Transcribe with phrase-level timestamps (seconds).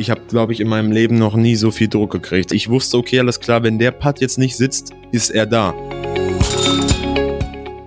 [0.00, 2.52] ich habe, glaube ich, in meinem Leben noch nie so viel Druck gekriegt.
[2.52, 5.74] Ich wusste, okay, alles klar, wenn der Putt jetzt nicht sitzt, ist er da.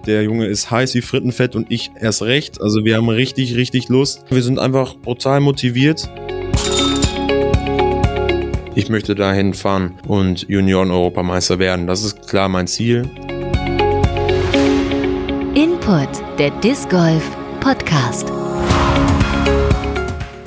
[0.05, 2.61] Der Junge ist heiß wie Frittenfett und ich erst recht.
[2.61, 4.25] Also wir haben richtig, richtig Lust.
[4.29, 6.07] Wir sind einfach brutal motiviert.
[8.75, 11.87] Ich möchte dahin fahren und Junioren-Europameister werden.
[11.87, 13.09] Das ist klar mein Ziel.
[15.55, 17.23] Input, der Disc Golf
[17.59, 18.32] Podcast.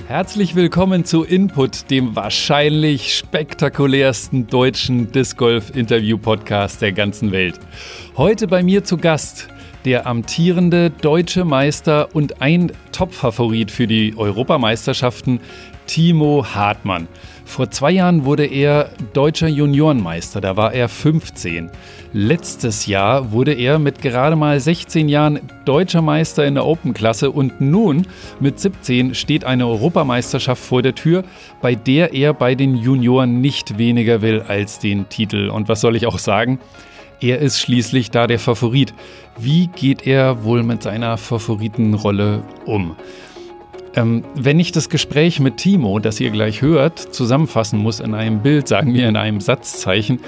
[0.09, 7.59] Herzlich willkommen zu Input, dem wahrscheinlich spektakulärsten deutschen Disc Golf Interview Podcast der ganzen Welt.
[8.17, 9.49] Heute bei mir zu Gast
[9.85, 15.41] der amtierende deutsche Meister und ein Top-Favorit für die Europameisterschaften,
[15.89, 17.09] Timo Hartmann.
[17.47, 21.71] Vor zwei Jahren wurde er deutscher Juniorenmeister, da war er 15.
[22.13, 27.61] Letztes Jahr wurde er mit gerade mal 16 Jahren deutscher Meister in der Open-Klasse und
[27.61, 28.07] nun
[28.41, 31.25] mit 17 steht eine Europameisterschaft vor der Tür,
[31.63, 35.49] bei der er bei den Junioren nicht weniger will als den Titel.
[35.49, 36.59] Und was soll ich auch sagen?
[37.21, 38.93] Er ist schließlich da der Favorit.
[39.39, 42.97] Wie geht er wohl mit seiner Favoritenrolle um?
[43.97, 48.43] Ähm, wenn ich das Gespräch mit Timo, das ihr gleich hört, zusammenfassen muss in einem
[48.43, 50.21] Bild, sagen wir in einem Satzzeichen,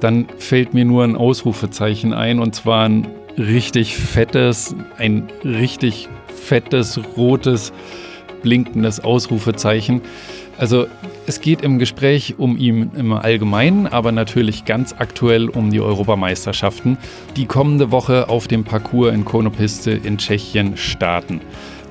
[0.00, 7.00] dann fällt mir nur ein Ausrufezeichen ein und zwar ein richtig fettes, ein richtig fettes,
[7.16, 7.72] rotes,
[8.42, 10.02] blinkendes Ausrufezeichen.
[10.58, 10.86] Also
[11.26, 16.96] es geht im Gespräch um ihn im Allgemeinen, aber natürlich ganz aktuell um die Europameisterschaften,
[17.36, 21.40] die kommende Woche auf dem Parcours in Konopiste in Tschechien starten.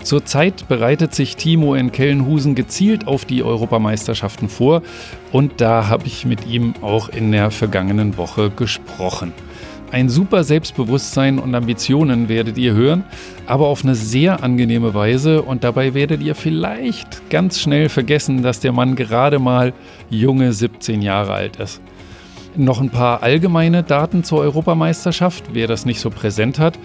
[0.05, 4.83] Zurzeit bereitet sich Timo in Kellenhusen gezielt auf die Europameisterschaften vor
[5.31, 9.33] und da habe ich mit ihm auch in der vergangenen Woche gesprochen.
[9.91, 13.03] Ein super Selbstbewusstsein und Ambitionen werdet ihr hören,
[13.47, 18.59] aber auf eine sehr angenehme Weise und dabei werdet ihr vielleicht ganz schnell vergessen, dass
[18.59, 19.73] der Mann gerade mal
[20.11, 21.81] junge 17 Jahre alt ist.
[22.57, 26.79] Noch ein paar allgemeine Daten zur Europameisterschaft, wer das nicht so präsent hat.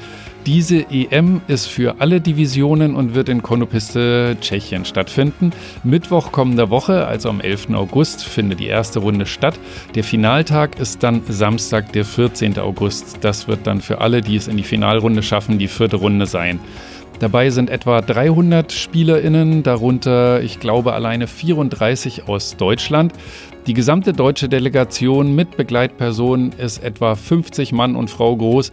[0.46, 5.52] Diese EM ist für alle Divisionen und wird in Konopiste, Tschechien stattfinden.
[5.84, 7.70] Mittwoch kommender Woche, also am 11.
[7.74, 9.60] August, findet die erste Runde statt.
[9.94, 12.58] Der Finaltag ist dann Samstag, der 14.
[12.58, 13.18] August.
[13.20, 16.58] Das wird dann für alle, die es in die Finalrunde schaffen, die vierte Runde sein.
[17.20, 23.12] Dabei sind etwa 300 SpielerInnen, darunter, ich glaube, alleine 34 aus Deutschland.
[23.66, 28.72] Die gesamte deutsche Delegation mit Begleitpersonen ist etwa 50 Mann und Frau groß,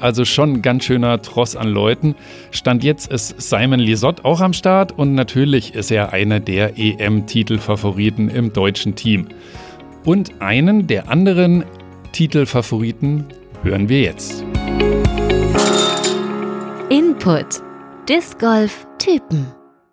[0.00, 2.14] also schon ein ganz schöner Tross an Leuten.
[2.50, 8.28] Stand jetzt ist Simon Lisotte auch am Start und natürlich ist er einer der EM-Titelfavoriten
[8.28, 9.28] im deutschen Team.
[10.04, 11.64] Und einen der anderen
[12.12, 13.26] Titelfavoriten
[13.62, 14.44] hören wir jetzt.
[16.90, 17.60] Input
[18.08, 19.46] Disc Golf Typen.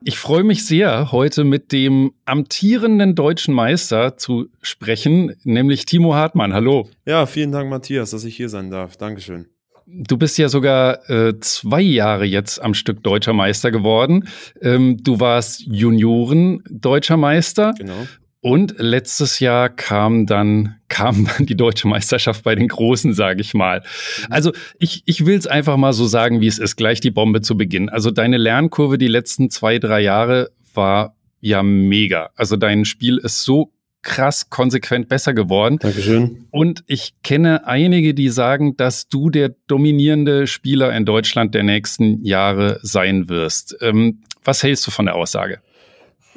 [0.08, 6.54] Ich freue mich sehr, heute mit dem amtierenden deutschen Meister zu sprechen, nämlich Timo Hartmann.
[6.54, 6.88] Hallo.
[7.08, 8.98] Ja, vielen Dank, Matthias, dass ich hier sein darf.
[8.98, 9.48] Dankeschön.
[9.88, 14.28] Du bist ja sogar äh, zwei Jahre jetzt am Stück deutscher Meister geworden.
[14.62, 17.74] Ähm, du warst Junioren deutscher Meister.
[17.76, 18.06] Genau.
[18.46, 23.56] Und letztes Jahr kam dann, kam dann die deutsche Meisterschaft bei den Großen, sage ich
[23.56, 23.82] mal.
[24.30, 27.42] Also ich, ich will es einfach mal so sagen, wie es ist, gleich die Bombe
[27.42, 27.90] zu Beginn.
[27.90, 32.30] Also deine Lernkurve die letzten zwei, drei Jahre war ja mega.
[32.36, 33.74] Also dein Spiel ist so
[34.04, 35.80] krass konsequent besser geworden.
[35.80, 36.46] Dankeschön.
[36.52, 42.24] Und ich kenne einige, die sagen, dass du der dominierende Spieler in Deutschland der nächsten
[42.24, 43.76] Jahre sein wirst.
[43.82, 45.62] Ähm, was hältst du von der Aussage?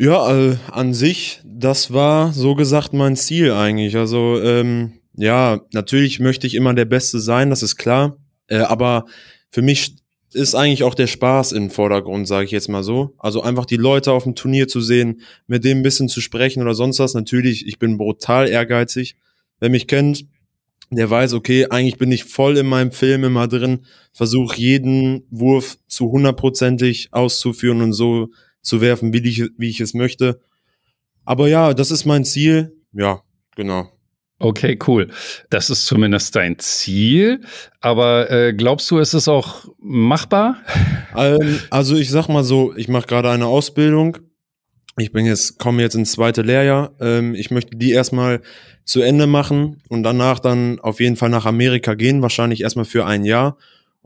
[0.00, 3.96] Ja, äh, an sich, das war so gesagt mein Ziel eigentlich.
[3.96, 8.16] Also ähm, ja, natürlich möchte ich immer der Beste sein, das ist klar.
[8.46, 9.06] Äh, aber
[9.50, 9.96] für mich
[10.32, 13.14] ist eigentlich auch der Spaß im Vordergrund, sage ich jetzt mal so.
[13.18, 16.62] Also einfach die Leute auf dem Turnier zu sehen, mit denen ein bisschen zu sprechen
[16.62, 17.14] oder sonst was.
[17.14, 19.16] Natürlich, ich bin brutal ehrgeizig.
[19.58, 20.26] Wer mich kennt,
[20.90, 23.80] der weiß, okay, eigentlich bin ich voll in meinem Film immer drin,
[24.12, 28.28] versuche jeden Wurf zu hundertprozentig auszuführen und so
[28.68, 30.40] zu werfen, wie ich, wie ich es möchte.
[31.24, 32.72] Aber ja, das ist mein Ziel.
[32.92, 33.22] Ja,
[33.56, 33.90] genau.
[34.40, 35.08] Okay, cool.
[35.50, 37.40] Das ist zumindest dein Ziel.
[37.80, 40.56] Aber äh, glaubst du, ist es auch machbar?
[41.16, 44.18] Ähm, also ich sag mal so, ich mache gerade eine Ausbildung.
[44.96, 46.92] Ich bin jetzt, komme jetzt ins zweite Lehrjahr.
[47.00, 48.40] Ähm, ich möchte die erstmal
[48.84, 53.06] zu Ende machen und danach dann auf jeden Fall nach Amerika gehen, wahrscheinlich erstmal für
[53.06, 53.56] ein Jahr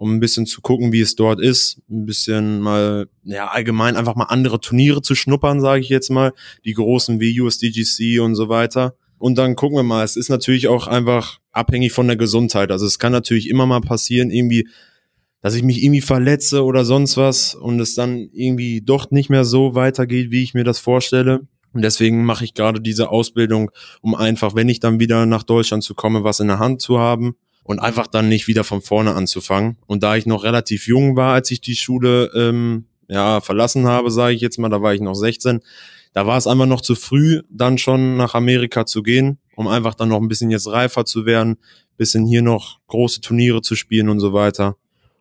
[0.02, 4.16] um ein bisschen zu gucken, wie es dort ist, ein bisschen mal, ja, allgemein einfach
[4.16, 6.32] mal andere Turniere zu schnuppern, sage ich jetzt mal,
[6.64, 8.96] die großen wie USDGC und so weiter.
[9.18, 12.72] Und dann gucken wir mal, es ist natürlich auch einfach abhängig von der Gesundheit.
[12.72, 14.66] Also es kann natürlich immer mal passieren, irgendwie,
[15.40, 19.44] dass ich mich irgendwie verletze oder sonst was und es dann irgendwie doch nicht mehr
[19.44, 21.46] so weitergeht, wie ich mir das vorstelle.
[21.72, 23.70] Und deswegen mache ich gerade diese Ausbildung,
[24.00, 26.98] um einfach, wenn ich dann wieder nach Deutschland zu komme, was in der Hand zu
[26.98, 29.76] haben und einfach dann nicht wieder von vorne anzufangen.
[29.86, 34.10] Und da ich noch relativ jung war, als ich die Schule ähm, ja verlassen habe,
[34.10, 35.60] sage ich jetzt mal, da war ich noch 16,
[36.12, 39.94] da war es einfach noch zu früh, dann schon nach Amerika zu gehen, um einfach
[39.94, 41.56] dann noch ein bisschen jetzt reifer zu werden,
[41.96, 44.76] bisschen hier noch große Turniere zu spielen und so weiter.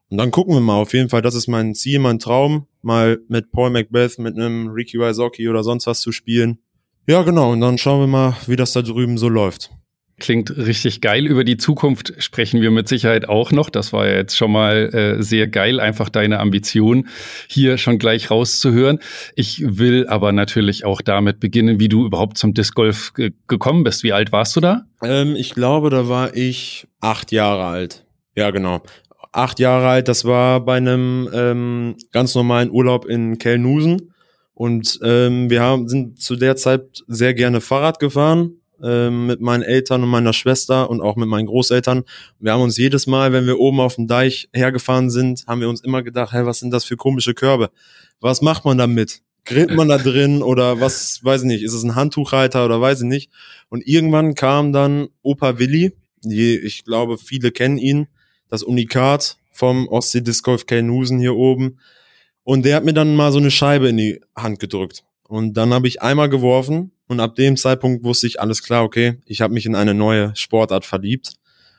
[0.09, 0.75] Und dann gucken wir mal.
[0.75, 4.67] Auf jeden Fall, das ist mein Ziel, mein Traum, mal mit Paul Macbeth, mit einem
[4.67, 6.59] Ricky Wysocki oder sonst was zu spielen.
[7.07, 7.53] Ja, genau.
[7.53, 9.71] Und dann schauen wir mal, wie das da drüben so läuft.
[10.21, 11.25] Klingt richtig geil.
[11.25, 13.71] Über die Zukunft sprechen wir mit Sicherheit auch noch.
[13.71, 17.07] Das war ja jetzt schon mal äh, sehr geil, einfach deine Ambition
[17.47, 18.99] hier schon gleich rauszuhören.
[19.35, 23.13] Ich will aber natürlich auch damit beginnen, wie du überhaupt zum Disc Golf
[23.47, 24.03] gekommen bist.
[24.03, 24.83] Wie alt warst du da?
[25.03, 28.05] Ähm, ich glaube, da war ich acht Jahre alt.
[28.35, 28.83] Ja, genau.
[29.31, 30.07] Acht Jahre alt.
[30.07, 34.13] Das war bei einem ähm, ganz normalen Urlaub in Kellnusen.
[34.53, 39.63] Und ähm, wir haben, sind zu der Zeit sehr gerne Fahrrad gefahren ähm, mit meinen
[39.63, 42.03] Eltern und meiner Schwester und auch mit meinen Großeltern.
[42.39, 45.69] Wir haben uns jedes Mal, wenn wir oben auf dem Deich hergefahren sind, haben wir
[45.69, 47.69] uns immer gedacht, hey, was sind das für komische Körbe?
[48.19, 49.21] Was macht man damit?
[49.43, 53.01] Grillt man da drin oder was, weiß ich nicht, ist es ein Handtuchhalter oder weiß
[53.01, 53.31] ich nicht.
[53.69, 55.93] Und irgendwann kam dann Opa Willi,
[56.23, 58.07] die, ich glaube, viele kennen ihn,
[58.49, 61.79] das Unikat vom Ostsee Disc Golf Kelnusen hier oben.
[62.43, 65.03] Und der hat mir dann mal so eine Scheibe in die Hand gedrückt.
[65.31, 69.21] Und dann habe ich einmal geworfen und ab dem Zeitpunkt wusste ich alles klar, okay,
[69.25, 71.35] ich habe mich in eine neue Sportart verliebt.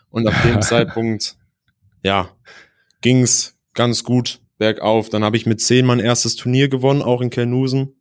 [0.08, 1.36] Und ab dem Zeitpunkt,
[2.02, 2.30] ja,
[3.02, 5.10] ging's ganz gut bergauf.
[5.10, 7.94] Dann habe ich mit zehn mein erstes Turnier gewonnen, auch in Kernusen.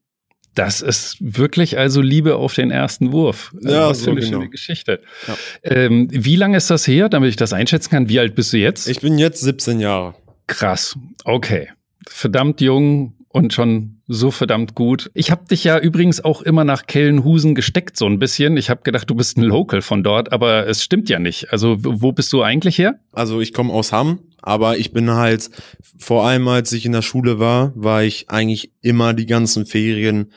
[0.56, 3.53] Das ist wirklich also Liebe auf den ersten Wurf.
[3.59, 4.31] Ja, Was so für eine genau.
[4.38, 5.01] schöne Geschichte.
[5.27, 5.36] Ja.
[5.63, 8.07] Ähm, wie lange ist das her, damit ich das einschätzen kann?
[8.07, 8.88] Wie alt bist du jetzt?
[8.88, 10.15] Ich bin jetzt 17 Jahre.
[10.48, 10.98] Krass.
[11.25, 11.68] Okay.
[12.07, 15.10] Verdammt jung und schon so verdammt gut.
[15.13, 18.58] Ich habe dich ja übrigens auch immer nach Kellenhusen gesteckt, so ein bisschen.
[18.58, 21.54] Ich habe gedacht, du bist ein Local von dort, aber es stimmt ja nicht.
[21.54, 23.00] Also wo bist du eigentlich her?
[23.13, 25.50] Also ich komme aus Hamm, aber ich bin halt,
[25.98, 30.34] vor allem als ich in der Schule war, war ich eigentlich immer die ganzen Ferien,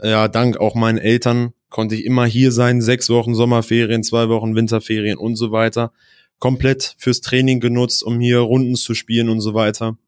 [0.00, 4.54] ja, dank auch meinen Eltern konnte ich immer hier sein, sechs Wochen Sommerferien, zwei Wochen
[4.54, 5.92] Winterferien und so weiter.
[6.38, 9.98] Komplett fürs Training genutzt, um hier Runden zu spielen und so weiter.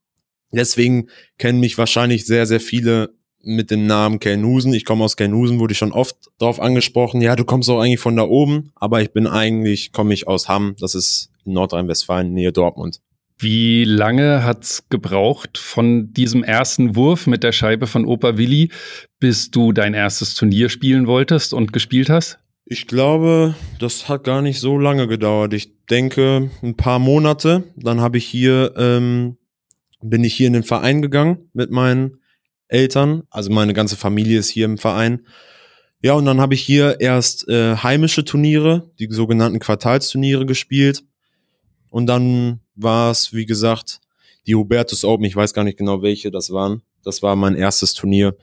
[0.52, 1.08] Deswegen
[1.38, 4.75] kennen mich wahrscheinlich sehr, sehr viele mit dem Namen Kelnusen.
[4.75, 7.20] Ich komme aus Kelnusen, wurde ich schon oft darauf angesprochen.
[7.23, 10.49] Ja, du kommst auch eigentlich von da oben, aber ich bin eigentlich, komme ich aus
[10.49, 10.76] Hamm.
[10.79, 13.00] Das ist in Nordrhein-Westfalen, Nähe Dortmund.
[13.38, 18.70] Wie lange hat's gebraucht von diesem ersten Wurf mit der Scheibe von Opa Willi,
[19.19, 22.38] bis du dein erstes Turnier spielen wolltest und gespielt hast?
[22.67, 25.55] Ich glaube, das hat gar nicht so lange gedauert.
[25.55, 27.64] Ich denke, ein paar Monate.
[27.76, 29.38] Dann habe ich hier, ähm,
[30.02, 32.19] bin ich hier in den Verein gegangen mit meinen
[32.69, 33.23] Eltern.
[33.31, 35.26] Also meine ganze Familie ist hier im Verein.
[36.02, 41.05] Ja, und dann habe ich hier erst äh, heimische Turniere, die sogenannten Quartalsturniere gespielt.
[41.91, 44.00] Und dann war es, wie gesagt,
[44.47, 45.26] die Hubertus Open.
[45.26, 46.82] Ich weiß gar nicht genau, welche das waren.
[47.05, 48.37] Das war mein erstes Turnier,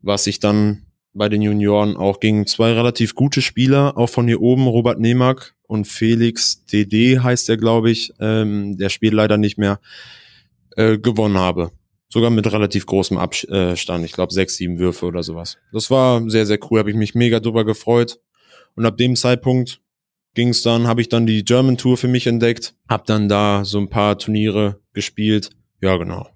[0.00, 4.40] was ich dann bei den Junioren auch gegen zwei relativ gute Spieler, auch von hier
[4.40, 8.12] oben, Robert Nemack und Felix DD heißt er, glaube ich.
[8.18, 9.78] Ähm, der spielt leider nicht mehr,
[10.76, 11.70] äh, gewonnen habe.
[12.08, 14.04] Sogar mit relativ großem Abstand.
[14.04, 15.56] Ich glaube, sechs, sieben Würfe oder sowas.
[15.72, 16.78] Das war sehr, sehr cool.
[16.78, 18.20] Habe ich mich mega drüber gefreut.
[18.74, 19.80] Und ab dem Zeitpunkt
[20.34, 23.64] ging es dann, habe ich dann die German Tour für mich entdeckt, habe dann da
[23.64, 25.50] so ein paar Turniere gespielt.
[25.80, 26.28] Ja, genau.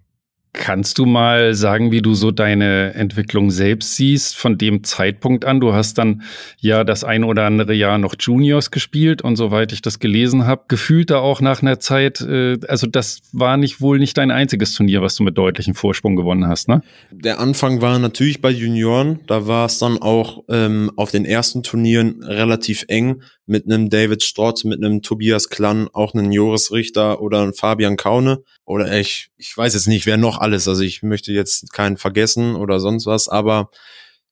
[0.57, 5.61] Kannst du mal sagen, wie du so deine Entwicklung selbst siehst von dem Zeitpunkt an?
[5.61, 6.23] Du hast dann
[6.59, 10.65] ja das ein oder andere Jahr noch Juniors gespielt und soweit ich das gelesen habe,
[10.67, 14.73] gefühlt da auch nach einer Zeit, äh, also das war nicht wohl nicht dein einziges
[14.73, 16.81] Turnier, was du mit deutlichem Vorsprung gewonnen hast, ne?
[17.11, 21.65] Der Anfang war natürlich bei Junioren, da war es dann auch ähm, auf den ersten
[21.65, 27.21] Turnieren relativ eng mit einem David Strott, mit einem Tobias Klann, auch einen Joris Richter
[27.21, 31.03] oder einen Fabian Kaune oder ich, ich weiß jetzt nicht, wer noch alles, also ich
[31.03, 33.71] möchte jetzt keinen vergessen oder sonst was, aber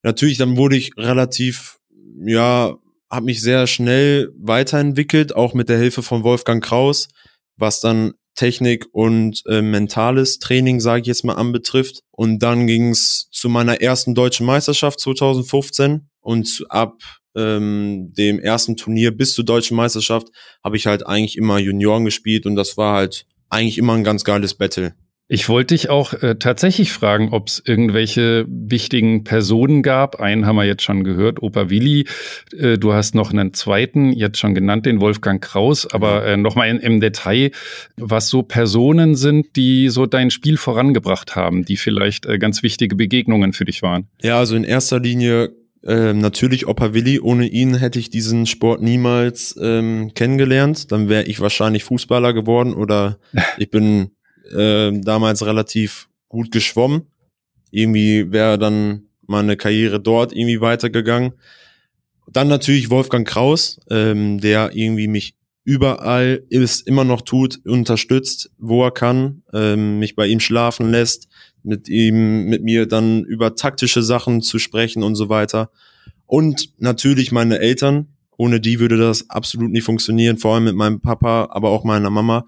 [0.02, 1.78] natürlich dann wurde ich relativ,
[2.24, 2.76] ja,
[3.10, 7.08] habe mich sehr schnell weiterentwickelt, auch mit der Hilfe von Wolfgang Kraus,
[7.56, 12.00] was dann Technik und äh, mentales Training, sage ich jetzt mal, anbetrifft.
[12.10, 16.98] Und dann ging es zu meiner ersten deutschen Meisterschaft 2015 und ab
[17.36, 20.28] ähm, dem ersten Turnier bis zur deutschen Meisterschaft
[20.62, 24.24] habe ich halt eigentlich immer Junioren gespielt und das war halt eigentlich immer ein ganz
[24.24, 24.94] geiles Battle.
[25.26, 30.20] Ich wollte dich auch äh, tatsächlich fragen, ob es irgendwelche wichtigen Personen gab.
[30.20, 32.06] Einen haben wir jetzt schon gehört, Opa Willi.
[32.54, 35.90] Äh, du hast noch einen zweiten, jetzt schon genannt, den Wolfgang Kraus.
[35.90, 37.52] Aber äh, nochmal im Detail,
[37.96, 42.94] was so Personen sind, die so dein Spiel vorangebracht haben, die vielleicht äh, ganz wichtige
[42.94, 44.08] Begegnungen für dich waren.
[44.22, 45.50] Ja, also in erster Linie
[45.86, 50.92] Ähm, natürlich Opa Willi, ohne ihn hätte ich diesen Sport niemals ähm, kennengelernt.
[50.92, 53.18] Dann wäre ich wahrscheinlich Fußballer geworden oder
[53.58, 54.12] ich bin
[54.52, 57.02] äh, damals relativ gut geschwommen.
[57.70, 61.32] Irgendwie wäre dann meine Karriere dort irgendwie weitergegangen.
[62.30, 65.34] Dann natürlich Wolfgang Kraus, ähm, der irgendwie mich
[65.64, 71.28] überall ist, immer noch tut, unterstützt, wo er kann, ähm, mich bei ihm schlafen lässt,
[71.62, 75.70] mit ihm, mit mir dann über taktische Sachen zu sprechen und so weiter.
[76.26, 81.00] Und natürlich meine Eltern, ohne die würde das absolut nicht funktionieren, vor allem mit meinem
[81.00, 82.44] Papa, aber auch meiner Mama,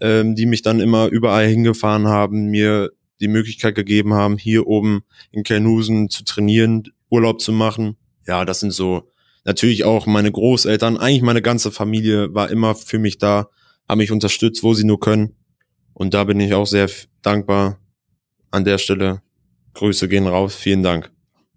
[0.00, 5.04] ähm, die mich dann immer überall hingefahren haben, mir die Möglichkeit gegeben haben, hier oben
[5.30, 7.96] in Kernhusen zu trainieren, Urlaub zu machen.
[8.26, 9.10] Ja, das sind so
[9.44, 13.48] natürlich auch meine Großeltern, eigentlich meine ganze Familie war immer für mich da,
[13.88, 15.36] haben mich unterstützt, wo sie nur können.
[15.92, 16.90] Und da bin ich auch sehr
[17.22, 17.78] dankbar
[18.50, 19.22] an der Stelle.
[19.74, 20.54] Grüße gehen raus.
[20.54, 21.10] Vielen Dank.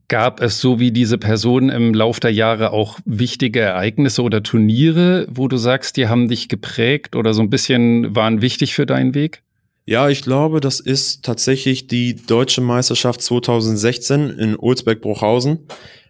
[0.10, 5.28] Gab es so wie diese Person im Lauf der Jahre auch wichtige Ereignisse oder Turniere,
[5.30, 9.14] wo du sagst, die haben dich geprägt oder so ein bisschen waren wichtig für deinen
[9.14, 9.44] Weg?
[9.86, 15.60] Ja, ich glaube, das ist tatsächlich die deutsche Meisterschaft 2016 in Olsberg-Bruchhausen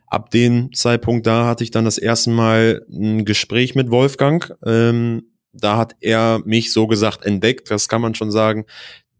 [0.07, 4.53] ab dem Zeitpunkt da hatte ich dann das erste Mal ein Gespräch mit Wolfgang.
[4.65, 5.23] Ähm,
[5.53, 8.65] da hat er mich so gesagt entdeckt, das kann man schon sagen.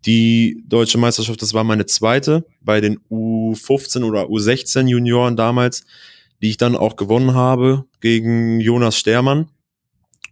[0.07, 5.85] Die deutsche Meisterschaft, das war meine zweite bei den U15 oder U16 Junioren damals,
[6.41, 9.49] die ich dann auch gewonnen habe gegen Jonas Stermann.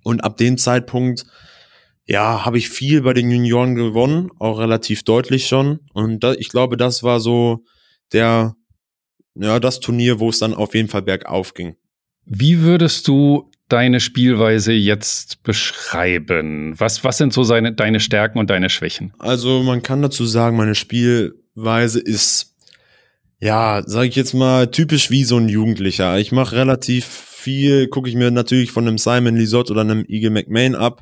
[0.03, 1.25] Und ab dem Zeitpunkt,
[2.05, 5.79] ja, habe ich viel bei den Junioren gewonnen, auch relativ deutlich schon.
[5.93, 7.63] Und da, ich glaube, das war so
[8.13, 8.55] der
[9.35, 11.75] ja, das Turnier, wo es dann auf jeden Fall bergauf ging.
[12.25, 16.73] Wie würdest du deine Spielweise jetzt beschreiben?
[16.77, 19.13] Was, was sind so seine, deine Stärken und deine Schwächen?
[19.19, 22.55] Also man kann dazu sagen, meine Spielweise ist,
[23.39, 26.19] ja, sage ich jetzt mal, typisch wie so ein Jugendlicher.
[26.19, 30.31] Ich mache relativ viel, gucke ich mir natürlich von einem Simon Lisotte oder einem Eagle
[30.31, 31.01] McMahon ab,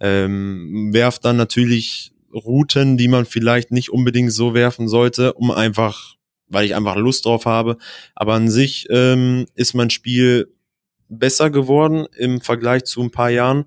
[0.00, 6.16] ähm, werf dann natürlich Routen, die man vielleicht nicht unbedingt so werfen sollte, um einfach
[6.48, 7.76] weil ich einfach Lust drauf habe.
[8.14, 10.48] Aber an sich ähm, ist mein Spiel
[11.08, 13.64] besser geworden im Vergleich zu ein paar Jahren.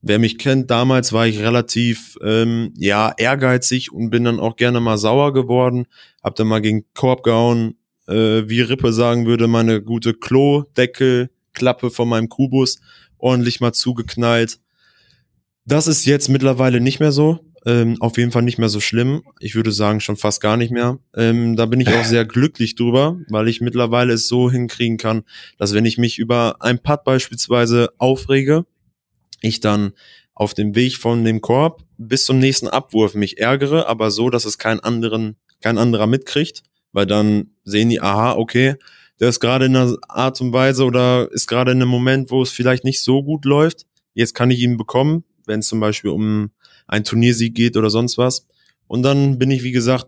[0.00, 4.80] Wer mich kennt, damals war ich relativ ähm, ja ehrgeizig und bin dann auch gerne
[4.80, 5.86] mal sauer geworden.
[6.22, 12.08] Hab dann mal gegen Korb gehauen, äh, wie Rippe sagen würde, meine gute Klo-Deckel-Klappe von
[12.08, 12.78] meinem Kubus
[13.18, 14.60] ordentlich mal zugeknallt.
[15.64, 17.40] Das ist jetzt mittlerweile nicht mehr so.
[17.66, 19.22] Ähm, auf jeden Fall nicht mehr so schlimm.
[19.40, 20.98] Ich würde sagen, schon fast gar nicht mehr.
[21.16, 25.24] Ähm, da bin ich auch sehr glücklich drüber, weil ich mittlerweile es so hinkriegen kann,
[25.58, 28.64] dass wenn ich mich über ein Putt beispielsweise aufrege,
[29.40, 29.92] ich dann
[30.34, 34.44] auf dem Weg von dem Korb bis zum nächsten Abwurf mich ärgere, aber so, dass
[34.44, 36.62] es kein anderen, kein anderer mitkriegt,
[36.92, 38.76] weil dann sehen die, aha, okay,
[39.18, 42.40] der ist gerade in einer Art und Weise oder ist gerade in einem Moment, wo
[42.40, 43.86] es vielleicht nicht so gut läuft.
[44.14, 46.50] Jetzt kann ich ihn bekommen, wenn es zum Beispiel um
[46.88, 48.46] ein Turniersieg geht oder sonst was.
[48.88, 50.06] Und dann bin ich, wie gesagt,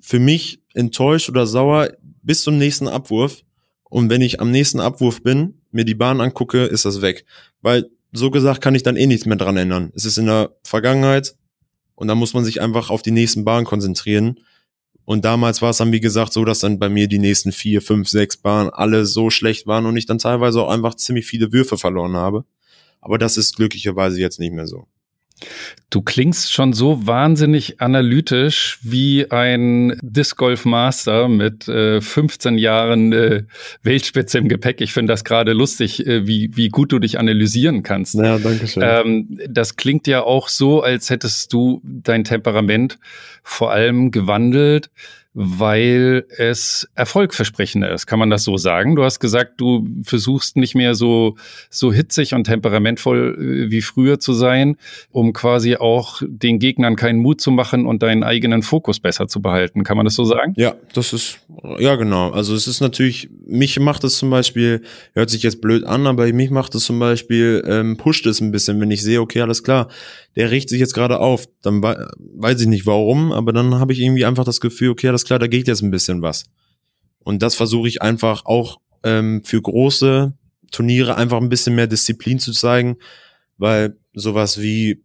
[0.00, 1.90] für mich enttäuscht oder sauer
[2.22, 3.42] bis zum nächsten Abwurf.
[3.84, 7.24] Und wenn ich am nächsten Abwurf bin, mir die Bahn angucke, ist das weg.
[7.60, 9.92] Weil so gesagt kann ich dann eh nichts mehr dran ändern.
[9.94, 11.34] Es ist in der Vergangenheit
[11.94, 14.40] und da muss man sich einfach auf die nächsten Bahnen konzentrieren.
[15.04, 17.82] Und damals war es dann, wie gesagt, so, dass dann bei mir die nächsten vier,
[17.82, 21.52] fünf, sechs Bahnen alle so schlecht waren und ich dann teilweise auch einfach ziemlich viele
[21.52, 22.44] Würfe verloren habe.
[23.00, 24.86] Aber das ist glücklicherweise jetzt nicht mehr so.
[25.90, 33.12] Du klingst schon so wahnsinnig analytisch wie ein Disc Golf Master mit äh, 15 Jahren
[33.12, 33.42] äh,
[33.82, 34.80] Weltspitze im Gepäck.
[34.80, 38.14] Ich finde das gerade lustig, äh, wie, wie gut du dich analysieren kannst.
[38.14, 38.82] Ja, danke schön.
[38.86, 42.98] Ähm, das klingt ja auch so, als hättest du dein Temperament
[43.42, 44.90] vor allem gewandelt
[45.32, 48.06] weil es erfolgversprechender ist.
[48.06, 48.96] Kann man das so sagen?
[48.96, 51.36] Du hast gesagt, du versuchst nicht mehr so,
[51.68, 54.76] so hitzig und temperamentvoll äh, wie früher zu sein,
[55.12, 59.40] um quasi auch den Gegnern keinen Mut zu machen und deinen eigenen Fokus besser zu
[59.40, 59.84] behalten.
[59.84, 60.54] Kann man das so sagen?
[60.56, 61.38] Ja, das ist,
[61.78, 62.30] ja, genau.
[62.30, 64.82] Also es ist natürlich, mich macht es zum Beispiel,
[65.14, 68.50] hört sich jetzt blöd an, aber mich macht es zum Beispiel, ähm, pusht es ein
[68.50, 69.88] bisschen, wenn ich sehe, okay, alles klar,
[70.36, 74.00] der richtet sich jetzt gerade auf, dann weiß ich nicht warum, aber dann habe ich
[74.00, 76.44] irgendwie einfach das Gefühl, okay, alles klar, da geht jetzt ein bisschen was.
[77.18, 80.34] Und das versuche ich einfach auch ähm, für große
[80.70, 82.96] Turniere einfach ein bisschen mehr Disziplin zu zeigen,
[83.58, 85.02] weil sowas wie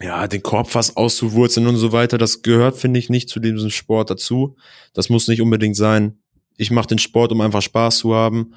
[0.00, 3.70] ja, den Korb fast auszuwurzeln und so weiter, das gehört, finde ich, nicht zu diesem
[3.70, 4.56] Sport dazu.
[4.94, 6.18] Das muss nicht unbedingt sein.
[6.56, 8.54] Ich mache den Sport, um einfach Spaß zu haben.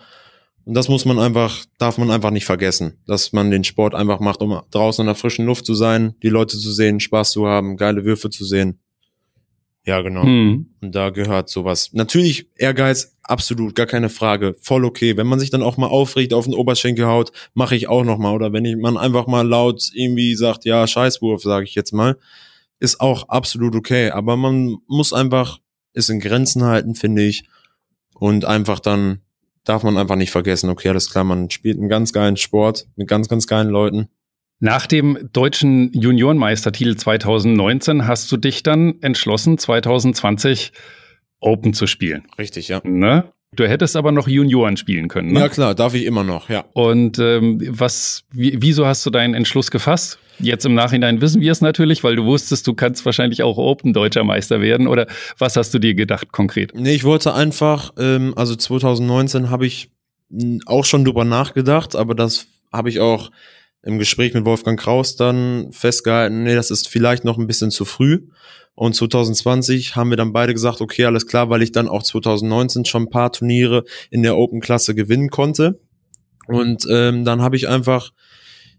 [0.66, 4.20] Und das muss man einfach, darf man einfach nicht vergessen, dass man den Sport einfach
[4.20, 7.48] macht, um draußen in der frischen Luft zu sein, die Leute zu sehen, Spaß zu
[7.48, 8.80] haben, geile Würfe zu sehen.
[9.86, 10.24] Ja, genau.
[10.24, 10.72] Mhm.
[10.82, 11.92] Und da gehört sowas.
[11.94, 15.16] Natürlich Ehrgeiz, absolut, gar keine Frage, voll okay.
[15.16, 18.18] Wenn man sich dann auch mal aufregt, auf den Oberschenkel haut, mache ich auch noch
[18.18, 18.34] mal.
[18.34, 22.18] Oder wenn ich, man einfach mal laut irgendwie sagt, ja, Scheißwurf, sage ich jetzt mal,
[22.80, 24.10] ist auch absolut okay.
[24.10, 25.60] Aber man muss einfach
[25.94, 27.44] es in Grenzen halten, finde ich.
[28.16, 29.20] Und einfach dann
[29.66, 33.08] darf man einfach nicht vergessen, okay, alles klar, man spielt einen ganz geilen Sport mit
[33.08, 34.08] ganz, ganz geilen Leuten.
[34.60, 40.72] Nach dem deutschen Juniorenmeistertitel 2019 hast du dich dann entschlossen, 2020
[41.40, 42.26] Open zu spielen.
[42.40, 42.82] Richtig, ja.
[42.84, 43.32] Ne?
[43.56, 45.34] Du hättest aber noch Junioren spielen können.
[45.34, 45.40] Ne?
[45.40, 46.66] Ja klar, darf ich immer noch, ja.
[46.74, 50.20] Und ähm, was, wie, wieso hast du deinen Entschluss gefasst?
[50.40, 53.94] Jetzt im Nachhinein wissen wir es natürlich, weil du wusstest, du kannst wahrscheinlich auch Open
[53.94, 54.88] Deutscher Meister werden.
[54.88, 55.08] Oder
[55.38, 56.74] was hast du dir gedacht konkret?
[56.76, 59.92] Nee, ich wollte einfach, ähm, also 2019 habe ich
[60.66, 63.32] auch schon drüber nachgedacht, aber das habe ich auch
[63.84, 67.86] im Gespräch mit Wolfgang Kraus dann festgehalten, nee, das ist vielleicht noch ein bisschen zu
[67.86, 68.24] früh.
[68.76, 72.86] Und 2020 haben wir dann beide gesagt, okay, alles klar, weil ich dann auch 2019
[72.86, 75.80] schon ein paar Turniere in der Open-Klasse gewinnen konnte.
[76.48, 78.12] Und ähm, dann habe ich einfach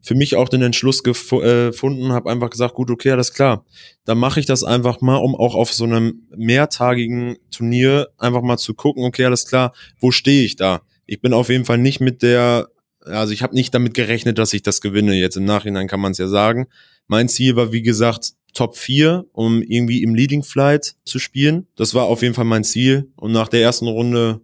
[0.03, 3.65] für mich auch den Entschluss gef äh, gefunden, habe einfach gesagt, gut, okay, alles klar,
[4.05, 8.57] dann mache ich das einfach mal, um auch auf so einem mehrtagigen Turnier einfach mal
[8.57, 10.83] zu gucken, okay, alles klar, wo stehe ich da?
[11.07, 12.69] Ich bin auf jeden Fall nicht mit der
[13.07, 15.15] also ich habe nicht damit gerechnet, dass ich das gewinne.
[15.15, 16.67] Jetzt im Nachhinein kann man es ja sagen.
[17.07, 21.67] Mein Ziel war, wie gesagt, Top 4, um irgendwie im Leading Flight zu spielen.
[21.77, 23.11] Das war auf jeden Fall mein Ziel.
[23.17, 24.41] Und nach der ersten Runde,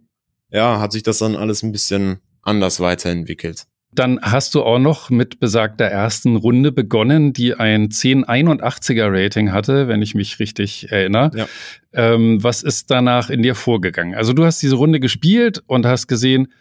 [0.51, 3.65] ja, hat sich das dann alles ein bisschen anders weiterentwickelt.
[3.91, 9.87] Dann hast du auch noch mit besagter ersten Runde begonnen, die ein 1081er Rating hatte,
[9.87, 11.31] wenn ich mich richtig erinnere.
[11.35, 11.47] Ja.
[11.93, 14.15] Ähm, was ist danach in dir vorgegangen?
[14.15, 16.51] Also du hast diese Runde gespielt und hast gesehen,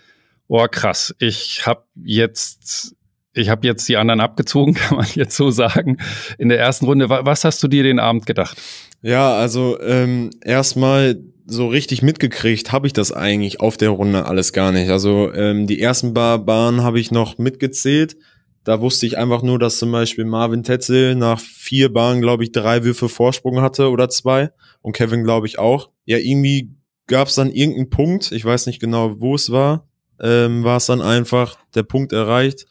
[0.48, 2.94] oh krass, ich habe jetzt
[3.34, 5.98] ich habe jetzt die anderen abgezogen, kann man jetzt so sagen,
[6.38, 7.08] in der ersten Runde.
[7.08, 8.60] Was hast du dir den Abend gedacht?
[9.02, 14.52] Ja, also ähm, erstmal so richtig mitgekriegt habe ich das eigentlich auf der Runde alles
[14.52, 14.90] gar nicht.
[14.90, 18.16] Also ähm, die ersten paar Bahnen habe ich noch mitgezählt.
[18.64, 22.52] Da wusste ich einfach nur, dass zum Beispiel Marvin Tetzel nach vier Bahnen, glaube ich,
[22.52, 24.50] drei Würfe Vorsprung hatte oder zwei.
[24.82, 25.90] Und Kevin, glaube ich, auch.
[26.04, 26.70] Ja, irgendwie
[27.08, 29.88] gab es dann irgendeinen Punkt, ich weiß nicht genau, wo es war,
[30.20, 32.66] ähm, war es dann einfach der Punkt erreicht,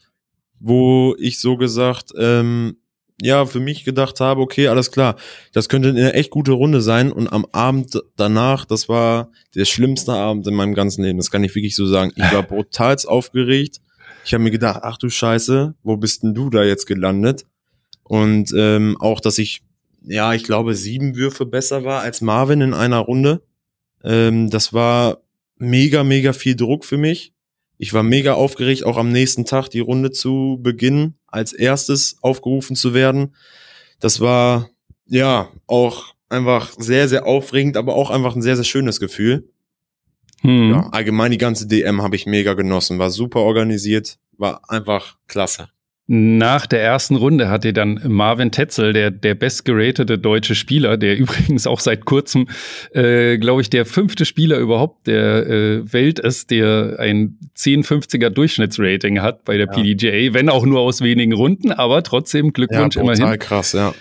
[0.62, 2.76] wo ich so gesagt, ähm,
[3.20, 5.16] ja, für mich gedacht habe, okay, alles klar,
[5.52, 7.12] das könnte eine echt gute Runde sein.
[7.12, 11.18] Und am Abend danach, das war der schlimmste Abend in meinem ganzen Leben.
[11.18, 12.12] Das kann ich wirklich so sagen.
[12.16, 13.80] Ich war brutal aufgeregt.
[14.24, 17.44] Ich habe mir gedacht, ach du Scheiße, wo bist denn du da jetzt gelandet?
[18.04, 19.62] Und ähm, auch, dass ich,
[20.02, 23.42] ja, ich glaube, sieben Würfe besser war als Marvin in einer Runde.
[24.04, 25.22] Ähm, das war
[25.56, 27.32] mega, mega viel Druck für mich.
[27.82, 32.76] Ich war mega aufgeregt, auch am nächsten Tag die Runde zu beginnen, als erstes aufgerufen
[32.76, 33.34] zu werden.
[33.98, 34.70] Das war
[35.08, 39.50] ja auch einfach sehr, sehr aufregend, aber auch einfach ein sehr, sehr schönes Gefühl.
[40.42, 40.70] Hm.
[40.70, 45.68] Ja, allgemein die ganze DM habe ich mega genossen, war super organisiert, war einfach klasse.
[46.14, 51.16] Nach der ersten Runde hat dir dann Marvin Tetzel, der, der bestgeratete deutsche Spieler, der
[51.18, 52.48] übrigens auch seit kurzem,
[52.92, 59.22] äh, glaube ich, der fünfte Spieler überhaupt der äh, Welt ist, der ein 1050er Durchschnittsrating
[59.22, 59.72] hat bei der ja.
[59.72, 63.38] PDGA, wenn auch nur aus wenigen Runden, aber trotzdem Glückwunsch ja, immerhin.
[63.38, 63.94] krass, ja.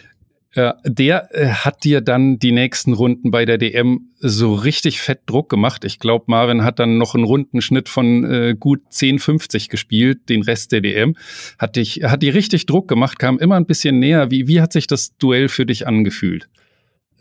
[0.54, 5.22] Ja, der äh, hat dir dann die nächsten Runden bei der DM so richtig fett
[5.26, 5.86] Druck gemacht.
[5.86, 10.74] Ich glaube, Marvin hat dann noch einen Rundenschnitt von äh, gut 10,50 gespielt, den Rest
[10.74, 11.16] der DM.
[11.58, 14.30] Hat dich, hat dir richtig Druck gemacht, kam immer ein bisschen näher.
[14.30, 16.50] Wie, wie hat sich das Duell für dich angefühlt?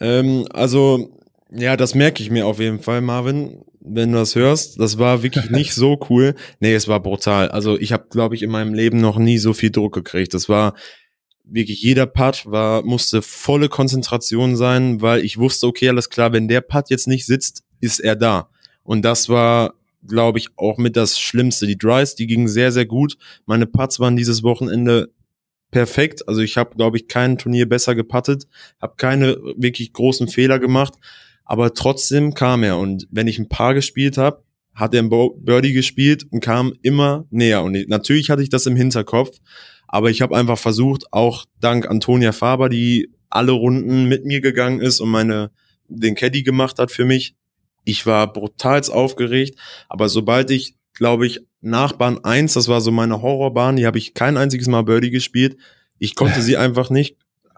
[0.01, 1.17] Ähm, also,
[1.53, 4.81] ja, das merke ich mir auf jeden Fall, Marvin, wenn du das hörst.
[4.81, 6.35] Das war wirklich nicht so cool.
[6.59, 7.49] Nee, es war brutal.
[7.49, 10.35] Also ich habe, glaube ich, in meinem Leben noch nie so viel Druck gekriegt.
[10.35, 10.75] Das war
[11.51, 16.49] wirklich jeder Putt war, musste volle Konzentration sein, weil ich wusste, okay, alles klar, wenn
[16.49, 18.49] der Putt jetzt nicht sitzt, ist er da.
[18.83, 19.75] Und das war,
[20.07, 21.67] glaube ich, auch mit das Schlimmste.
[21.67, 23.17] Die Drives, die gingen sehr, sehr gut.
[23.47, 25.13] Meine Putts waren dieses Wochenende
[25.71, 26.27] perfekt.
[26.29, 28.47] Also ich habe, glaube ich, kein Turnier besser geputtet,
[28.81, 30.95] habe keine wirklich großen Fehler gemacht,
[31.45, 32.79] aber trotzdem kam er.
[32.79, 34.43] Und wenn ich ein Paar gespielt habe,
[34.75, 37.63] hat er ein Birdie gespielt und kam immer näher.
[37.63, 39.39] Und natürlich hatte ich das im Hinterkopf,
[39.93, 44.81] aber ich habe einfach versucht, auch dank Antonia Faber, die alle Runden mit mir gegangen
[44.81, 45.51] ist und meine
[45.89, 47.35] den Caddy gemacht hat für mich.
[47.85, 52.93] Ich war brutal aufgeregt, aber sobald ich, glaube ich, nach Bahn 1, das war so
[52.93, 55.57] meine Horrorbahn, die habe ich kein einziges Mal Birdie gespielt.
[55.99, 57.17] Ich konnte sie einfach nicht.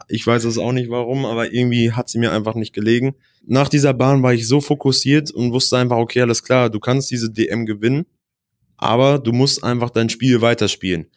[0.08, 3.14] Ich weiß es auch nicht warum, aber irgendwie hat sie mir einfach nicht gelegen.
[3.44, 7.10] Nach dieser Bahn war ich so fokussiert und wusste einfach, okay, alles klar, du kannst
[7.10, 8.06] diese DM gewinnen,
[8.78, 11.08] aber du musst einfach dein Spiel weiterspielen.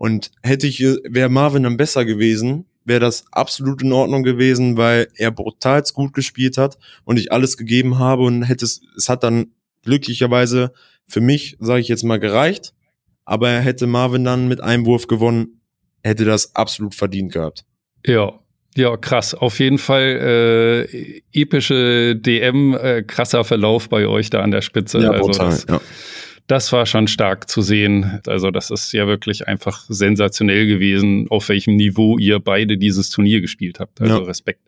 [0.00, 5.08] Und hätte ich, wäre Marvin dann besser gewesen, wäre das absolut in Ordnung gewesen, weil
[5.14, 9.24] er brutal gut gespielt hat und ich alles gegeben habe und hätte es, es hat
[9.24, 9.48] dann
[9.82, 10.72] glücklicherweise
[11.06, 12.72] für mich, sage ich jetzt mal, gereicht.
[13.26, 15.60] Aber er hätte Marvin dann mit einem Wurf gewonnen,
[16.02, 17.66] hätte das absolut verdient gehabt.
[18.06, 18.40] Ja,
[18.76, 19.34] ja, krass.
[19.34, 25.00] Auf jeden Fall äh, epische DM, äh, krasser Verlauf bei euch da an der Spitze.
[25.00, 25.80] Ja, also brutal, das, ja.
[26.50, 28.20] Das war schon stark zu sehen.
[28.26, 33.40] Also das ist ja wirklich einfach sensationell gewesen, auf welchem Niveau ihr beide dieses Turnier
[33.40, 34.00] gespielt habt.
[34.00, 34.24] Also Ja.
[34.24, 34.60] Respekt.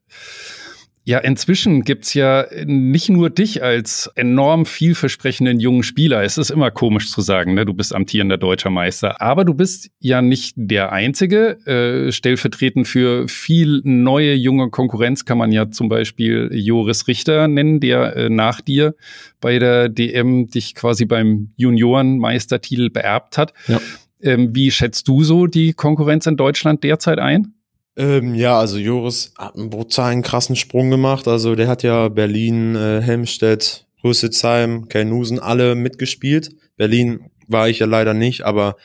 [1.05, 6.23] Ja, inzwischen gibt's ja nicht nur dich als enorm vielversprechenden jungen Spieler.
[6.23, 7.65] Es ist immer komisch zu sagen, ne?
[7.65, 9.21] du bist amtierender deutscher Meister.
[9.21, 11.59] Aber du bist ja nicht der Einzige.
[11.67, 17.81] Äh, stellvertretend für viel neue junge Konkurrenz kann man ja zum Beispiel Joris Richter nennen,
[17.81, 18.95] der äh, nach dir
[19.41, 23.55] bei der DM dich quasi beim Juniorenmeistertitel beerbt hat.
[23.67, 23.81] Ja.
[24.21, 27.55] Ähm, wie schätzt du so die Konkurrenz in Deutschland derzeit ein?
[27.97, 31.29] Ähm, ja, also Joris hat einen brutalen krassen Sprung gemacht.
[31.29, 36.51] Also der hat ja Berlin, äh, Helmstedt, Rüsselsheim, Kelnusen alle mitgespielt.
[36.77, 38.77] Berlin war ich ja leider nicht, aber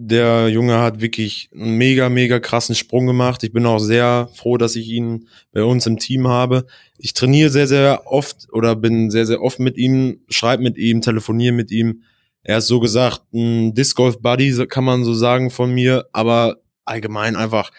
[0.00, 3.42] der Junge hat wirklich einen mega, mega krassen Sprung gemacht.
[3.42, 6.66] Ich bin auch sehr froh, dass ich ihn bei uns im Team habe.
[6.98, 11.00] Ich trainiere sehr, sehr oft oder bin sehr, sehr oft mit ihm, schreibe mit ihm,
[11.00, 12.02] telefoniere mit ihm.
[12.44, 16.58] Er ist so gesagt ein Disc Golf Buddy, kann man so sagen von mir, aber
[16.84, 17.72] allgemein einfach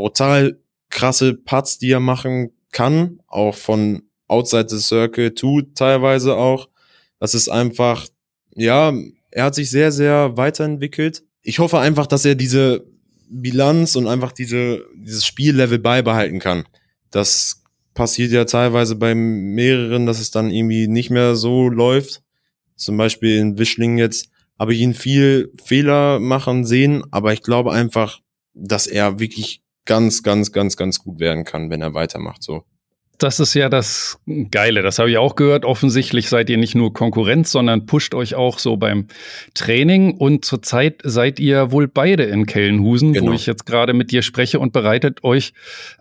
[0.00, 0.58] brutal
[0.88, 6.68] krasse Putts, die er machen kann, auch von Outside the Circle to teilweise auch.
[7.18, 8.06] Das ist einfach,
[8.54, 8.92] ja,
[9.30, 11.22] er hat sich sehr, sehr weiterentwickelt.
[11.42, 12.86] Ich hoffe einfach, dass er diese
[13.28, 16.64] Bilanz und einfach diese, dieses Spiellevel beibehalten kann.
[17.10, 17.62] Das
[17.94, 22.22] passiert ja teilweise bei mehreren, dass es dann irgendwie nicht mehr so läuft.
[22.76, 27.72] Zum Beispiel in Wischling jetzt habe ich ihn viel Fehler machen sehen, aber ich glaube
[27.72, 28.20] einfach,
[28.54, 32.64] dass er wirklich ganz, ganz, ganz, ganz gut werden kann, wenn er weitermacht so.
[33.18, 34.18] Das ist ja das
[34.50, 34.80] Geile.
[34.80, 35.66] Das habe ich auch gehört.
[35.66, 39.08] Offensichtlich seid ihr nicht nur Konkurrenz, sondern pusht euch auch so beim
[39.52, 40.16] Training.
[40.16, 43.30] Und zurzeit seid ihr wohl beide in Kellenhusen, Genau.
[43.30, 45.52] wo ich jetzt gerade mit dir spreche und bereitet euch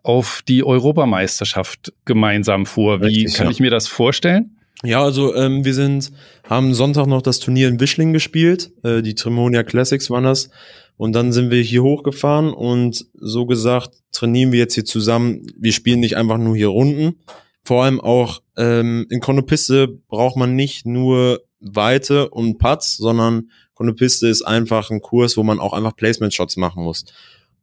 [0.02, 3.02] auf die Europameisterschaft gemeinsam vor.
[3.02, 3.52] Wie Richtig, kann ja.
[3.52, 4.56] ich mir das vorstellen?
[4.84, 6.14] Ja, also ähm, wir sind,
[6.50, 8.72] haben Sonntag noch das Turnier in Wischling gespielt.
[8.84, 10.52] Äh, die Tremonia Classics waren das.
[11.00, 15.48] Und dann sind wir hier hochgefahren und so gesagt trainieren wir jetzt hier zusammen.
[15.58, 17.22] Wir spielen nicht einfach nur hier Runden.
[17.64, 24.28] Vor allem auch ähm, in Konopiste braucht man nicht nur Weite und Putts, sondern Konopiste
[24.28, 27.06] ist einfach ein Kurs, wo man auch einfach Placement-Shots machen muss.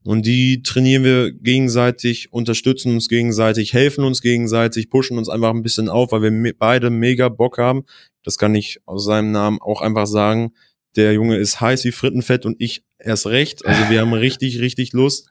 [0.03, 5.62] Und die trainieren wir gegenseitig, unterstützen uns gegenseitig, helfen uns gegenseitig, pushen uns einfach ein
[5.62, 7.85] bisschen auf, weil wir beide mega Bock haben.
[8.25, 10.55] Das kann ich aus seinem Namen auch einfach sagen.
[10.96, 13.64] Der Junge ist heiß wie Frittenfett und ich erst recht.
[13.66, 15.28] Also wir haben richtig, richtig Lust.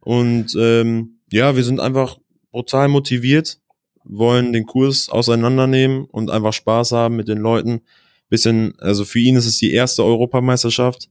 [0.00, 2.18] Und ähm, ja, wir sind einfach
[2.50, 3.58] brutal motiviert,
[4.04, 7.82] wollen den Kurs auseinandernehmen und einfach Spaß haben mit den Leuten.
[8.28, 11.08] Bisschen, also für ihn ist es die erste Europameisterschaft.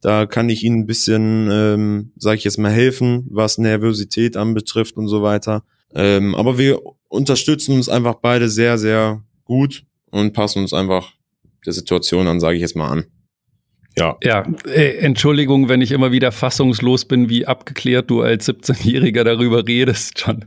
[0.00, 4.96] Da kann ich ihnen ein bisschen, ähm, sage ich jetzt mal, helfen, was Nervosität anbetrifft
[4.96, 5.64] und so weiter.
[5.94, 11.12] Ähm, aber wir unterstützen uns einfach beide sehr, sehr gut und passen uns einfach
[11.64, 13.06] der Situation an, sage ich jetzt mal an.
[13.96, 14.16] Ja.
[14.22, 19.66] Ja, äh, Entschuldigung, wenn ich immer wieder fassungslos bin, wie abgeklärt du als 17-Jähriger darüber
[19.66, 20.18] redest.
[20.18, 20.44] Schon,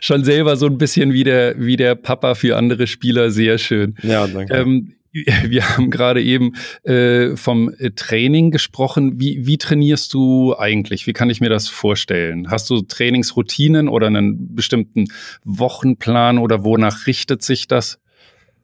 [0.00, 3.30] schon selber so ein bisschen wie der, wie der Papa für andere Spieler.
[3.30, 3.94] Sehr schön.
[4.02, 4.54] Ja, danke.
[4.54, 9.20] Ähm, wir haben gerade eben äh, vom äh, Training gesprochen.
[9.20, 11.06] Wie, wie trainierst du eigentlich?
[11.06, 12.50] Wie kann ich mir das vorstellen?
[12.50, 15.06] Hast du Trainingsroutinen oder einen bestimmten
[15.44, 18.00] Wochenplan oder wonach richtet sich das?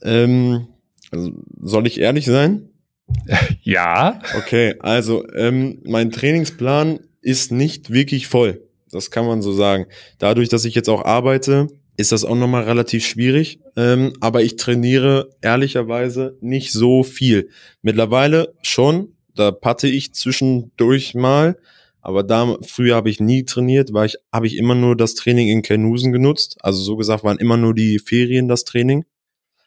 [0.02, 0.66] Ähm,
[1.10, 2.68] also, soll ich ehrlich sein?
[3.62, 4.20] Ja.
[4.36, 8.62] Okay, also ähm, mein Trainingsplan ist nicht wirklich voll.
[8.90, 9.86] Das kann man so sagen.
[10.18, 13.60] Dadurch, dass ich jetzt auch arbeite, ist das auch nochmal relativ schwierig.
[13.76, 17.50] Ähm, aber ich trainiere ehrlicherweise nicht so viel.
[17.82, 19.16] Mittlerweile schon.
[19.34, 21.56] Da patte ich zwischendurch mal.
[22.00, 25.48] Aber da früher habe ich nie trainiert, weil ich habe ich immer nur das Training
[25.48, 26.56] in Kernusen genutzt.
[26.60, 29.04] Also so gesagt waren immer nur die Ferien das Training.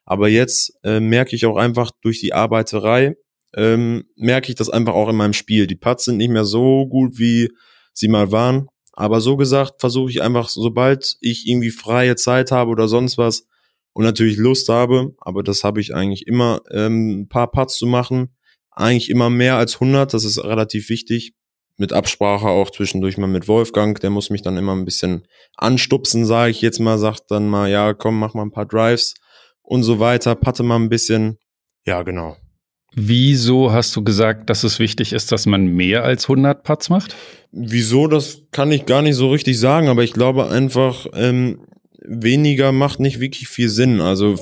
[0.05, 3.17] Aber jetzt äh, merke ich auch einfach durch die Arbeiterei,
[3.55, 5.67] ähm, merke ich das einfach auch in meinem Spiel.
[5.67, 7.49] Die Putts sind nicht mehr so gut, wie
[7.93, 8.67] sie mal waren.
[8.93, 13.45] Aber so gesagt, versuche ich einfach, sobald ich irgendwie freie Zeit habe oder sonst was
[13.93, 17.85] und natürlich Lust habe, aber das habe ich eigentlich immer, ähm, ein paar Putts zu
[17.85, 18.35] machen.
[18.71, 21.33] Eigentlich immer mehr als 100, das ist relativ wichtig.
[21.77, 26.25] Mit Absprache auch zwischendurch mal mit Wolfgang, der muss mich dann immer ein bisschen anstupsen,
[26.25, 29.13] sage ich jetzt mal, sagt dann mal, ja, komm, mach mal ein paar Drives
[29.61, 31.37] und so weiter, patte mal ein bisschen.
[31.85, 32.35] Ja, genau.
[32.93, 37.15] Wieso hast du gesagt, dass es wichtig ist, dass man mehr als 100 Putts macht?
[37.51, 41.59] Wieso, das kann ich gar nicht so richtig sagen, aber ich glaube einfach, ähm,
[42.07, 44.01] weniger macht nicht wirklich viel Sinn.
[44.01, 44.35] Also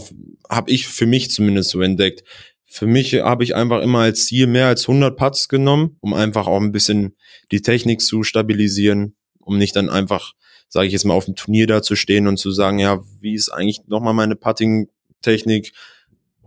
[0.49, 2.23] habe ich für mich zumindest so entdeckt.
[2.65, 6.47] Für mich habe ich einfach immer als Ziel mehr als 100 Putts genommen, um einfach
[6.47, 7.15] auch ein bisschen
[7.51, 10.33] die Technik zu stabilisieren, um nicht dann einfach,
[10.67, 13.33] sage ich jetzt mal, auf dem Turnier da zu stehen und zu sagen, ja, wie
[13.33, 15.71] ist eigentlich nochmal meine Putting-Technik?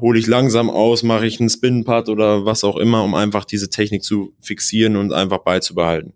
[0.01, 3.71] Hole ich langsam aus, mache ich einen Spin-Putt oder was auch immer, um einfach diese
[3.71, 6.13] Technik zu fixieren und einfach beizubehalten.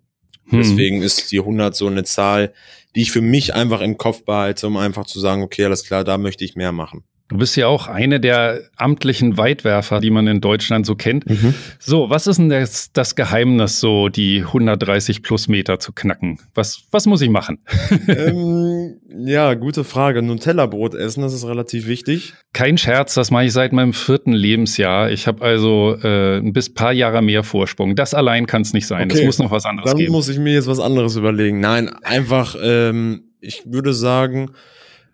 [0.47, 0.59] Hm.
[0.59, 2.53] Deswegen ist die 100 so eine Zahl,
[2.95, 6.05] die ich für mich einfach im Kopf behalte, um einfach zu sagen, okay, alles klar,
[6.05, 7.05] da möchte ich mehr machen.
[7.33, 11.29] Du bist ja auch eine der amtlichen Weitwerfer, die man in Deutschland so kennt.
[11.29, 11.55] Mhm.
[11.79, 16.39] So, was ist denn das, das, Geheimnis, so die 130 plus Meter zu knacken?
[16.55, 17.59] Was, was muss ich machen?
[18.09, 20.21] ähm, ja, gute Frage.
[20.21, 22.35] Nutella-Brot essen, das ist relativ wichtig.
[22.53, 25.11] Kein Scherz, das mache ich seit meinem vierten Lebensjahr.
[25.11, 27.97] Ich habe also äh, ein bis paar Jahre mehr Vorsprung.
[27.97, 29.11] Das allein kann es nicht sein.
[29.11, 29.19] Okay.
[29.19, 30.09] Das muss noch was anderes Dann geben.
[30.09, 31.61] Dann muss ich mir jetzt was anderes überlegen.
[31.61, 34.51] Nein, einfach, ähm, ich würde sagen,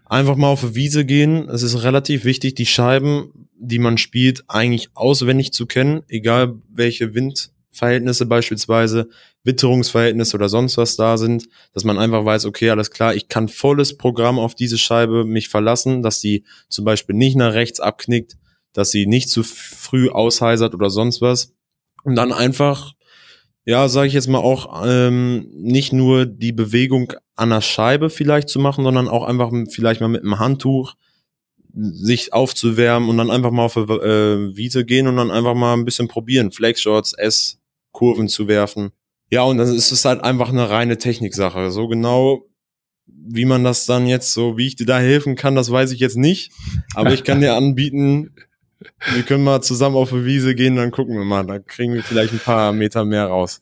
[0.08, 1.48] einfach mal auf die Wiese gehen.
[1.48, 7.14] Es ist relativ wichtig, die Scheiben, die man spielt, eigentlich auswendig zu kennen, egal welche
[7.14, 9.08] Windverhältnisse beispielsweise,
[9.44, 13.48] Witterungsverhältnisse oder sonst was da sind, dass man einfach weiß, okay, alles klar, ich kann
[13.48, 18.36] volles Programm auf diese Scheibe mich verlassen, dass sie zum Beispiel nicht nach rechts abknickt,
[18.72, 21.54] dass sie nicht zu früh ausheisert oder sonst was.
[22.04, 22.92] Und dann einfach
[23.68, 28.48] ja, sage ich jetzt mal auch, ähm, nicht nur die Bewegung an der Scheibe vielleicht
[28.48, 30.94] zu machen, sondern auch einfach vielleicht mal mit einem Handtuch
[31.74, 35.74] sich aufzuwärmen und dann einfach mal auf die äh, Wiese gehen und dann einfach mal
[35.74, 38.90] ein bisschen probieren, Flexshots, S-Kurven zu werfen.
[39.30, 41.70] Ja, und dann ist es halt einfach eine reine Techniksache.
[41.70, 42.46] So genau,
[43.06, 46.00] wie man das dann jetzt so, wie ich dir da helfen kann, das weiß ich
[46.00, 46.52] jetzt nicht.
[46.94, 48.34] Aber ich kann dir anbieten,
[49.12, 51.44] wir können mal zusammen auf die Wiese gehen, dann gucken wir mal.
[51.46, 53.60] Da kriegen wir vielleicht ein paar Meter mehr raus.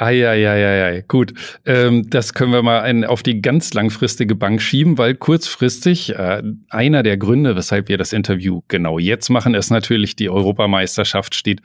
[0.00, 1.34] Eieieiei, gut.
[1.66, 6.42] Ähm, das können wir mal ein, auf die ganz langfristige Bank schieben, weil kurzfristig äh,
[6.70, 11.60] einer der Gründe, weshalb wir das Interview genau jetzt machen, ist natürlich die Europameisterschaft steht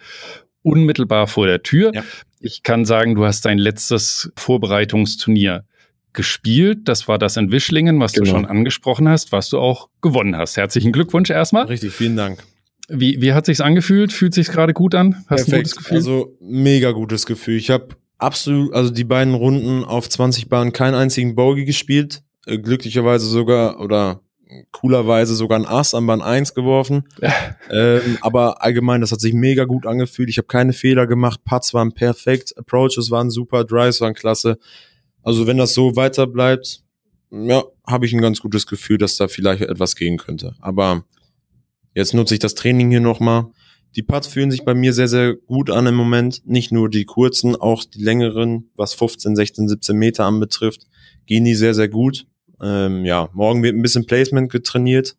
[0.63, 1.91] unmittelbar vor der Tür.
[1.93, 2.03] Ja.
[2.41, 5.63] Ich kann sagen, du hast dein letztes Vorbereitungsturnier
[6.11, 6.79] gespielt.
[6.85, 8.25] Das war das in Wischlingen, was genau.
[8.25, 10.57] du schon angesprochen hast, was du auch gewonnen hast.
[10.57, 11.67] Herzlichen Glückwunsch erstmal.
[11.67, 12.43] Richtig, vielen Dank.
[12.87, 14.13] Wie, wie hat sich's angefühlt?
[14.13, 15.23] Fühlt sich's gerade gut an?
[15.27, 15.53] Hast Perfekt.
[15.53, 15.97] ein gutes Gefühl?
[15.97, 17.57] Also mega gutes Gefühl.
[17.57, 22.21] Ich habe absolut, also die beiden Runden auf 20 Bahnen keinen einzigen Bogey gespielt.
[22.45, 24.21] Äh, glücklicherweise sogar oder
[24.71, 27.03] coolerweise sogar ein Ass an Bahn 1 geworfen.
[27.71, 30.29] ähm, aber allgemein, das hat sich mega gut angefühlt.
[30.29, 31.41] Ich habe keine Fehler gemacht.
[31.43, 34.57] Putts waren perfekt, Approaches waren super, Drives waren klasse.
[35.23, 36.81] Also wenn das so weiter bleibt,
[37.31, 40.53] ja, habe ich ein ganz gutes Gefühl, dass da vielleicht etwas gehen könnte.
[40.61, 41.03] Aber
[41.95, 43.45] Jetzt nutze ich das Training hier nochmal.
[43.95, 46.45] Die Putts fühlen sich bei mir sehr, sehr gut an im Moment.
[46.45, 50.85] Nicht nur die kurzen, auch die längeren, was 15, 16, 17 Meter anbetrifft,
[51.25, 52.27] gehen die sehr, sehr gut.
[52.61, 55.15] Ähm, ja, morgen wird ein bisschen Placement getrainiert.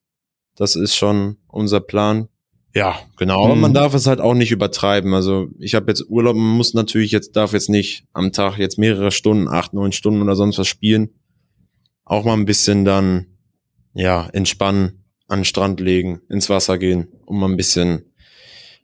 [0.54, 2.28] Das ist schon unser Plan.
[2.74, 3.46] Ja, genau.
[3.46, 3.76] Aber man mhm.
[3.76, 5.14] darf es halt auch nicht übertreiben.
[5.14, 8.76] Also ich habe jetzt Urlaub, man muss natürlich jetzt, darf jetzt nicht am Tag jetzt
[8.76, 11.08] mehrere Stunden, acht, neun Stunden oder sonst was spielen.
[12.04, 13.26] Auch mal ein bisschen dann,
[13.94, 18.12] ja, entspannen an den Strand legen, ins Wasser gehen, um mal ein bisschen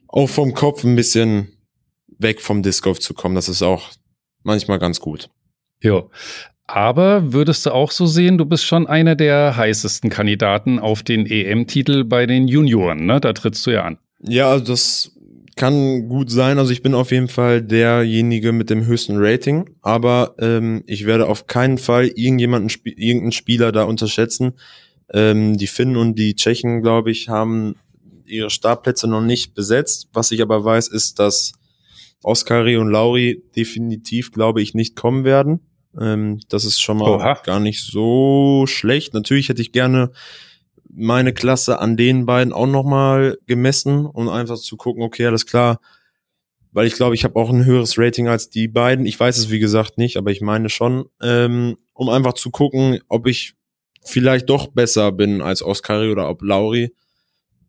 [0.08, 1.48] auch vom Kopf ein bisschen
[2.18, 3.34] weg vom Disc Golf zu kommen.
[3.34, 3.90] Das ist auch
[4.42, 5.30] manchmal ganz gut.
[5.82, 6.04] Ja.
[6.66, 11.26] Aber würdest du auch so sehen, du bist schon einer der heißesten Kandidaten auf den
[11.26, 13.20] EM-Titel bei den Junioren, ne?
[13.20, 13.98] Da trittst du ja an.
[14.20, 15.12] Ja, also das
[15.56, 16.58] kann gut sein.
[16.58, 21.26] Also ich bin auf jeden Fall derjenige mit dem höchsten Rating, aber ähm, ich werde
[21.26, 24.54] auf keinen Fall irgendjemanden, irgendeinen Spieler da unterschätzen.
[25.12, 27.76] Ähm, die Finnen und die Tschechen, glaube ich, haben
[28.26, 30.08] ihre Startplätze noch nicht besetzt.
[30.12, 31.52] Was ich aber weiß, ist, dass
[32.22, 35.60] Oskari und Lauri definitiv, glaube ich, nicht kommen werden.
[36.00, 37.40] Ähm, das ist schon mal Oha.
[37.44, 39.14] gar nicht so schlecht.
[39.14, 40.12] Natürlich hätte ich gerne
[40.88, 45.46] meine Klasse an den beiden auch noch mal gemessen, um einfach zu gucken, okay, alles
[45.46, 45.80] klar,
[46.72, 49.06] weil ich glaube, ich habe auch ein höheres Rating als die beiden.
[49.06, 53.00] Ich weiß es wie gesagt nicht, aber ich meine schon, ähm, um einfach zu gucken,
[53.08, 53.54] ob ich
[54.04, 56.94] vielleicht doch besser bin als Oskari oder ob Lauri.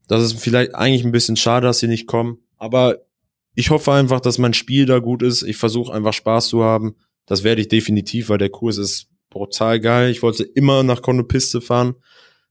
[0.08, 2.40] Das ist vielleicht eigentlich ein bisschen schade, dass sie nicht kommen.
[2.58, 2.98] Aber
[3.56, 5.44] ich hoffe einfach, dass mein Spiel da gut ist.
[5.44, 6.96] Ich versuche einfach Spaß zu haben.
[7.26, 10.10] Das werde ich definitiv, weil der Kurs ist brutal geil.
[10.12, 11.96] Ich wollte immer nach Konopiste fahren,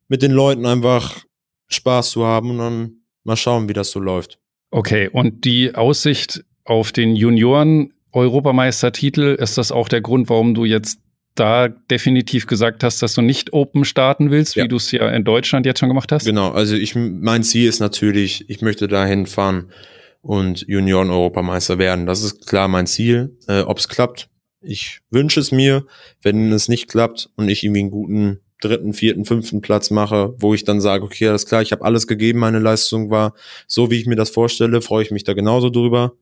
[0.09, 1.23] mit den Leuten einfach
[1.69, 4.39] Spaß zu haben und dann mal schauen, wie das so läuft.
[4.71, 10.65] Okay, und die Aussicht auf den Junioren Europameistertitel, ist das auch der Grund, warum du
[10.65, 11.01] jetzt
[11.35, 14.65] da definitiv gesagt hast, dass du nicht Open starten willst, ja.
[14.65, 16.25] wie du es ja in Deutschland jetzt schon gemacht hast?
[16.25, 19.73] Genau, also ich mein Ziel ist natürlich, ich möchte dahin fahren,
[20.23, 22.07] und Junioren-Europameister werden.
[22.07, 23.37] Das ist klar mein Ziel.
[23.49, 25.85] Äh, Ob es klappt, ich wünsche es mir.
[26.23, 30.55] Wenn es nicht klappt und ich irgendwie einen guten dritten, vierten, fünften Platz mache, wo
[30.55, 33.35] ich dann sage, okay, alles klar, ich habe alles gegeben, meine Leistung war
[33.67, 36.13] so, wie ich mir das vorstelle, freue ich mich da genauso drüber.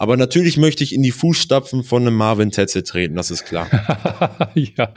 [0.00, 3.68] Aber natürlich möchte ich in die Fußstapfen von einem Marvin Tetzel treten, das ist klar.
[4.54, 4.94] ja,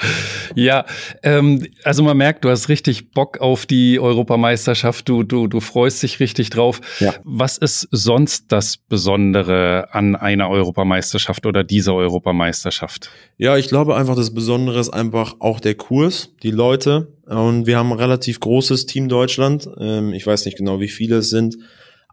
[0.56, 0.86] ja
[1.24, 6.02] ähm, also man merkt, du hast richtig Bock auf die Europameisterschaft, du, du, du freust
[6.04, 6.80] dich richtig drauf.
[7.02, 7.16] Ja.
[7.26, 13.10] Was ist sonst das Besondere an einer Europameisterschaft oder dieser Europameisterschaft?
[13.38, 17.12] Ja, ich glaube einfach, das Besondere ist einfach auch der Kurs, die Leute.
[17.26, 19.68] Und wir haben ein relativ großes Team Deutschland.
[19.82, 21.58] Ähm, ich weiß nicht genau, wie viele es sind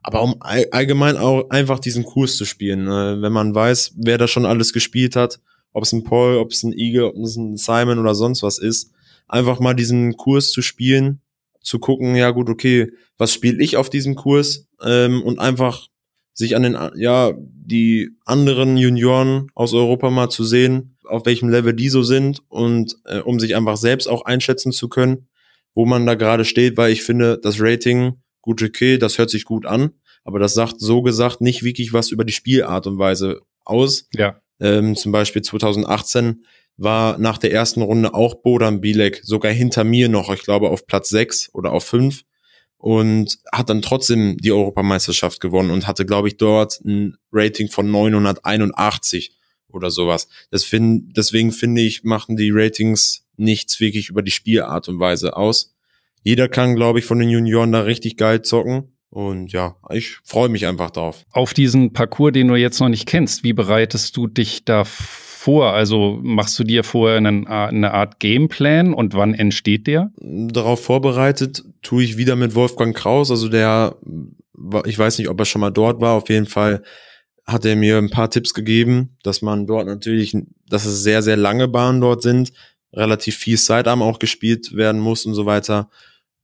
[0.02, 3.18] aber um allgemein auch einfach diesen Kurs zu spielen, ne?
[3.20, 5.40] wenn man weiß, wer da schon alles gespielt hat,
[5.72, 8.58] ob es ein Paul, ob es ein Eagle, ob es ein Simon oder sonst was
[8.58, 8.92] ist,
[9.28, 11.20] einfach mal diesen Kurs zu spielen,
[11.60, 15.88] zu gucken, ja gut, okay, was spiele ich auf diesem Kurs ähm, und einfach
[16.32, 21.74] sich an den, ja, die anderen Junioren aus Europa mal zu sehen, auf welchem Level
[21.74, 25.28] die so sind und äh, um sich einfach selbst auch einschätzen zu können,
[25.74, 28.14] wo man da gerade steht, weil ich finde, das Rating
[28.50, 29.92] gut, okay, das hört sich gut an,
[30.24, 34.08] aber das sagt so gesagt nicht wirklich was über die Spielart und Weise aus.
[34.12, 34.40] Ja.
[34.58, 36.44] Ähm, zum Beispiel 2018
[36.76, 40.86] war nach der ersten Runde auch Bodan Bilek sogar hinter mir noch, ich glaube auf
[40.86, 42.22] Platz 6 oder auf 5
[42.76, 47.88] und hat dann trotzdem die Europameisterschaft gewonnen und hatte, glaube ich, dort ein Rating von
[47.88, 49.36] 981
[49.68, 50.26] oder sowas.
[50.50, 55.36] Das find, deswegen finde ich, machen die Ratings nichts wirklich über die Spielart und Weise
[55.36, 55.69] aus
[56.22, 58.92] jeder kann, glaube ich, von den Junioren da richtig geil zocken.
[59.10, 61.24] Und ja, ich freue mich einfach drauf.
[61.32, 65.72] Auf diesen Parcours, den du jetzt noch nicht kennst, wie bereitest du dich da vor?
[65.72, 70.12] Also machst du dir vorher einen, eine Art Gameplan und wann entsteht der?
[70.20, 73.96] Darauf vorbereitet tue ich wieder mit Wolfgang Kraus, also der,
[74.84, 76.82] ich weiß nicht, ob er schon mal dort war, auf jeden Fall
[77.46, 80.36] hat er mir ein paar Tipps gegeben, dass man dort natürlich,
[80.68, 82.52] dass es sehr, sehr lange Bahnen dort sind,
[82.92, 85.88] relativ viel Sidearm auch gespielt werden muss und so weiter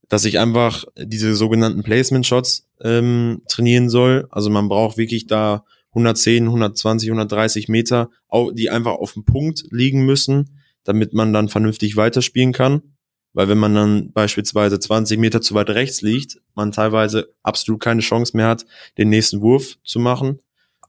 [0.09, 4.27] dass ich einfach diese sogenannten Placement Shots ähm, trainieren soll.
[4.31, 8.09] Also man braucht wirklich da 110, 120, 130 Meter,
[8.53, 12.81] die einfach auf dem Punkt liegen müssen, damit man dann vernünftig weiterspielen kann.
[13.33, 18.01] Weil wenn man dann beispielsweise 20 Meter zu weit rechts liegt, man teilweise absolut keine
[18.01, 18.65] Chance mehr hat,
[18.97, 20.39] den nächsten Wurf zu machen.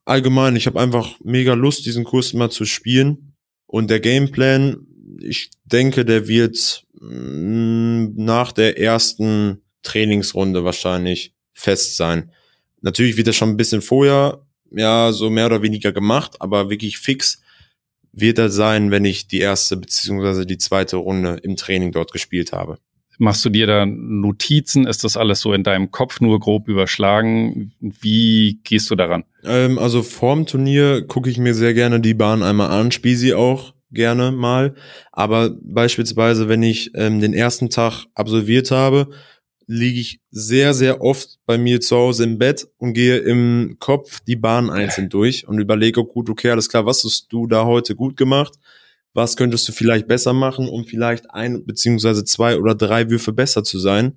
[0.04, 3.34] Allgemein, ich habe einfach mega Lust, diesen Kurs mal zu spielen.
[3.66, 4.86] Und der Gameplan,
[5.20, 12.30] ich denke, der wird nach der ersten Trainingsrunde wahrscheinlich fest sein.
[12.80, 16.98] Natürlich wird das schon ein bisschen vorher, ja, so mehr oder weniger gemacht, aber wirklich
[16.98, 17.42] fix
[18.12, 22.52] wird er sein, wenn ich die erste beziehungsweise die zweite Runde im Training dort gespielt
[22.52, 22.78] habe.
[23.20, 24.86] Machst du dir da Notizen?
[24.86, 27.72] Ist das alles so in deinem Kopf nur grob überschlagen?
[27.80, 29.24] Wie gehst du daran?
[29.44, 33.34] Ähm, also vorm Turnier gucke ich mir sehr gerne die Bahn einmal an, spiele sie
[33.34, 34.74] auch gerne mal.
[35.12, 39.08] Aber beispielsweise, wenn ich ähm, den ersten Tag absolviert habe,
[39.66, 44.20] liege ich sehr, sehr oft bei mir zu Hause im Bett und gehe im Kopf
[44.20, 47.94] die Bahn einzeln durch und überlege, gut, okay, alles klar, was hast du da heute
[47.94, 48.54] gut gemacht?
[49.12, 53.62] Was könntest du vielleicht besser machen, um vielleicht ein beziehungsweise zwei oder drei Würfe besser
[53.62, 54.16] zu sein?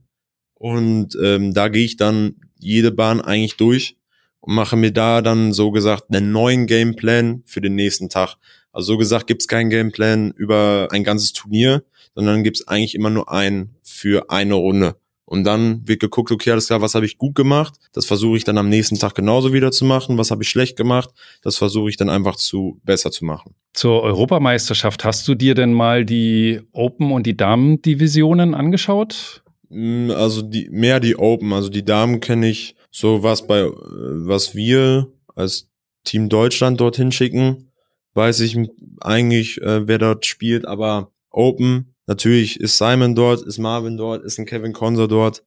[0.54, 3.98] Und ähm, da gehe ich dann jede Bahn eigentlich durch
[4.40, 8.36] und mache mir da dann so gesagt einen neuen Gameplan für den nächsten Tag.
[8.72, 11.84] Also so gesagt gibt's keinen Gameplan über ein ganzes Turnier,
[12.16, 14.96] sondern gibt's eigentlich immer nur einen für eine Runde.
[15.32, 17.76] Und dann wird geguckt, okay, alles klar, was habe ich gut gemacht?
[17.94, 20.18] Das versuche ich dann am nächsten Tag genauso wieder zu machen.
[20.18, 21.10] Was habe ich schlecht gemacht?
[21.42, 23.56] Das versuche ich dann einfach zu besser zu machen.
[23.72, 29.42] Zur Europameisterschaft hast du dir denn mal die Open und die Damen-Divisionen angeschaut?
[29.70, 34.54] Mm, also die mehr die Open, also die Damen kenne ich so was bei was
[34.54, 35.70] wir als
[36.04, 37.71] Team Deutschland dorthin schicken
[38.14, 38.58] weiß ich
[39.00, 44.38] eigentlich, äh, wer dort spielt, aber Open, natürlich ist Simon dort, ist Marvin dort, ist
[44.38, 45.44] ein Kevin Konser dort.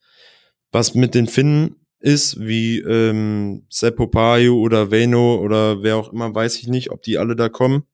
[0.73, 6.35] Was mit den Finnen ist, wie ähm, Seppo Payu oder Veno oder wer auch immer,
[6.35, 7.85] weiß ich nicht, ob die alle da kommen.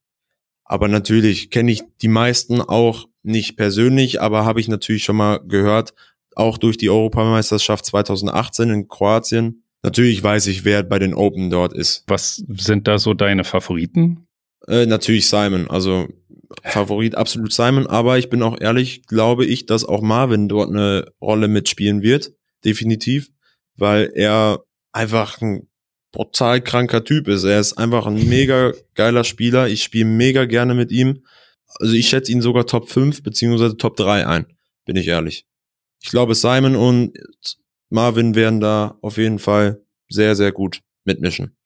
[0.65, 5.41] Aber natürlich kenne ich die meisten auch nicht persönlich, aber habe ich natürlich schon mal
[5.47, 5.95] gehört,
[6.37, 9.65] auch durch die Europameisterschaft 2018 in Kroatien.
[9.83, 12.05] Natürlich weiß ich, wer bei den Open dort ist.
[12.07, 14.27] Was sind da so deine Favoriten?
[14.67, 15.69] Äh, natürlich Simon.
[15.71, 16.09] Also
[16.65, 21.13] Favorit absolut Simon, aber ich bin auch ehrlich, glaube ich, dass auch Marvin dort eine
[21.21, 22.33] Rolle mitspielen wird.
[22.65, 23.31] Definitiv.
[23.77, 25.69] Weil er einfach ein
[26.13, 27.45] brutal kranker Typ ist.
[27.45, 29.69] Er ist einfach ein mega geiler Spieler.
[29.69, 31.23] Ich spiele mega gerne mit ihm.
[31.79, 34.47] Also ich schätze ihn sogar Top 5 beziehungsweise Top 3 ein,
[34.85, 35.47] bin ich ehrlich.
[36.03, 37.17] Ich glaube, Simon und
[37.91, 41.57] Marvin werden da auf jeden Fall sehr, sehr gut mitmischen.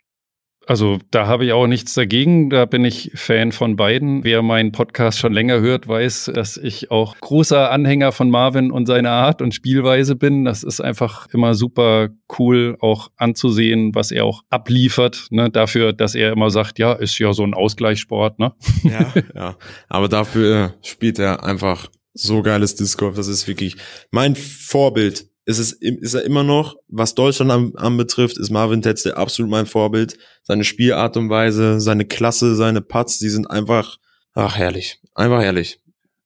[0.66, 2.50] Also da habe ich auch nichts dagegen.
[2.50, 4.24] Da bin ich Fan von beiden.
[4.24, 8.86] Wer meinen Podcast schon länger hört, weiß, dass ich auch großer Anhänger von Marvin und
[8.86, 10.44] seiner Art und Spielweise bin.
[10.44, 12.08] Das ist einfach immer super
[12.38, 15.26] cool, auch anzusehen, was er auch abliefert.
[15.30, 15.50] Ne?
[15.50, 18.38] Dafür, dass er immer sagt, ja, ist ja so ein Ausgleichssport.
[18.38, 18.52] Ne?
[18.82, 19.56] Ja, ja.
[19.88, 23.16] Aber dafür spielt er einfach so geiles Disc Golf.
[23.16, 23.76] Das ist wirklich
[24.10, 29.50] mein Vorbild ist es ist er immer noch, was Deutschland anbetrifft, ist Marvin Tetzel absolut
[29.50, 30.16] mein Vorbild.
[30.42, 33.98] Seine Spielart und Weise, seine Klasse, seine Putts, die sind einfach,
[34.34, 35.80] ach herrlich, einfach herrlich.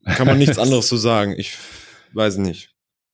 [0.05, 1.35] Kann man nichts anderes zu sagen.
[1.37, 1.57] Ich
[2.13, 2.71] weiß nicht.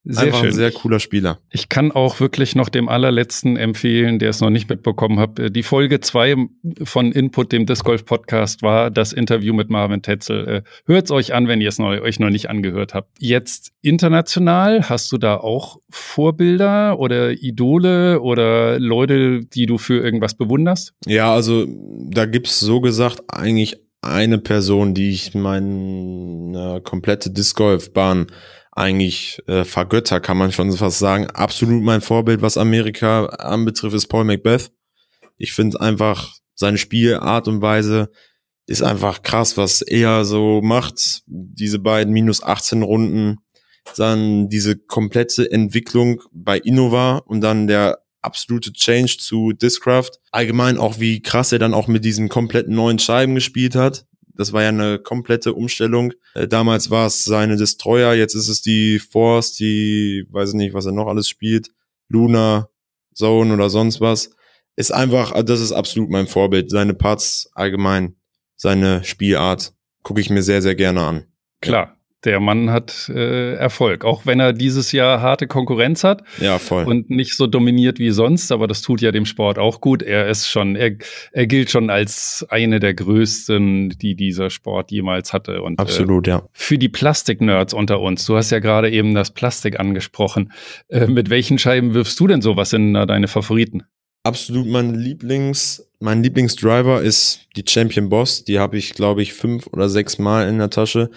[0.07, 0.49] Sehr Einfach schön.
[0.51, 1.39] ein sehr cooler Spieler.
[1.51, 5.41] Ich kann auch wirklich noch dem allerletzten empfehlen, der es noch nicht mitbekommen hat.
[5.57, 6.37] Die Folge zwei
[6.83, 10.47] von Input, dem Disc Golf Podcast, war das Interview mit Marvin Tetzel.
[10.47, 13.17] Äh, Hört es euch an, wenn ihr es euch noch nicht angehört habt.
[13.19, 20.35] Jetzt international, hast du da auch Vorbilder oder Idole oder Leute, die du für irgendwas
[20.35, 20.93] bewunderst?
[21.07, 21.67] Ja, also
[22.11, 28.27] da gibt's so gesagt eigentlich eine Person, die ich meine komplette Disc Golf Bahn
[28.77, 31.27] eigentlich äh, vergötter, kann man schon fast sagen.
[31.29, 34.73] Absolut mein Vorbild, was Amerika anbetrifft, ist Paul Macbeth.
[35.37, 38.11] Ich finde einfach seine Spielart und Weise
[38.67, 41.23] ist einfach krass, was er so macht.
[41.27, 43.39] Diese beiden minus 18 Runden,
[43.97, 50.11] dann diese komplette Entwicklung bei Innova und dann der absolute Change zu Discraft.
[50.31, 54.07] Allgemein auch, wie krass er dann auch mit diesen kompletten neuen Scheiben gespielt hat.
[54.37, 56.13] Das war ja eine komplette Umstellung.
[56.35, 60.75] Äh, damals war es seine Destroyer, jetzt ist es die Force, die, weiß ich nicht,
[60.75, 61.71] was er noch alles spielt,
[62.09, 62.69] Luna,
[63.15, 64.31] Zone oder sonst was.
[64.77, 66.71] Ist einfach, das ist absolut mein Vorbild.
[66.71, 68.17] Seine Parts allgemein,
[68.57, 69.73] seine Spielart
[70.03, 71.27] gucke ich mir sehr, sehr gerne an.
[71.61, 76.23] Klar, der Mann hat äh, Erfolg, auch wenn er dieses Jahr harte Konkurrenz hat.
[76.41, 76.85] Ja, voll.
[76.85, 80.03] Und nicht so dominiert wie sonst, aber das tut ja dem Sport auch gut.
[80.03, 80.93] Er ist schon, er,
[81.33, 85.63] er gilt schon als eine der größten, die dieser Sport jemals hatte.
[85.63, 86.43] Und, Absolut, äh, ja.
[86.53, 90.53] Für die Plastik-Nerds unter uns, du hast ja gerade eben das Plastik angesprochen.
[90.89, 92.57] Äh, mit welchen Scheiben wirfst du denn so?
[92.57, 93.85] Was sind da deine Favoriten?
[94.25, 98.45] Absolut mein Lieblings, mein Lieblingsdriver ist die Champion Boss.
[98.45, 101.11] Die habe ich, glaube ich, fünf oder sechs Mal in der Tasche.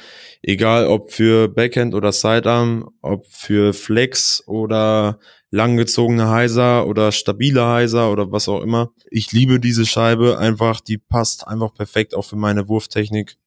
[0.43, 8.11] Egal ob für Backhand oder Sidearm, ob für Flex oder langgezogene Heiser oder stabile Heiser
[8.11, 8.91] oder was auch immer.
[9.09, 13.37] Ich liebe diese Scheibe einfach, die passt einfach perfekt auch für meine Wurftechnik.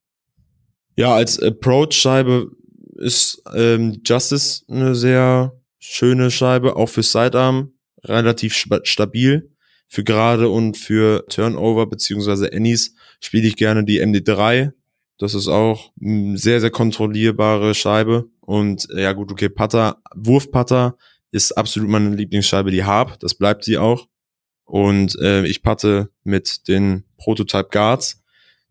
[0.97, 2.51] Ja, als Approach-Scheibe
[2.97, 7.73] ist ähm, Justice eine sehr schöne Scheibe, auch für Sidearm
[8.05, 9.51] relativ stabil.
[9.89, 14.73] Für gerade und für Turnover beziehungsweise Annies spiele ich gerne die MD3.
[15.19, 18.27] Das ist auch eine sehr, sehr kontrollierbare Scheibe.
[18.41, 20.97] Und äh, ja gut, okay, Putter, Wurfputter
[21.33, 23.19] ist absolut meine Lieblingsscheibe, die Harp.
[23.21, 24.09] Das bleibt sie auch.
[24.65, 28.23] Und äh, ich patte mit den Prototype Guards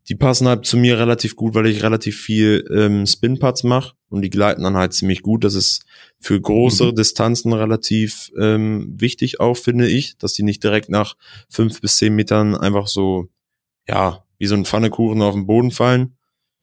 [0.10, 4.24] die passen halt zu mir relativ gut, weil ich relativ viel ähm, Spin-Putts mache und
[4.24, 5.44] die gleiten dann halt ziemlich gut.
[5.44, 5.86] Das ist
[6.20, 6.96] für größere mhm.
[6.96, 11.16] Distanzen relativ ähm, wichtig auch, finde ich, dass die nicht direkt nach
[11.48, 13.28] fünf bis zehn Metern einfach so,
[13.88, 16.16] ja, wie so ein Pfannekuchen auf den Boden fallen.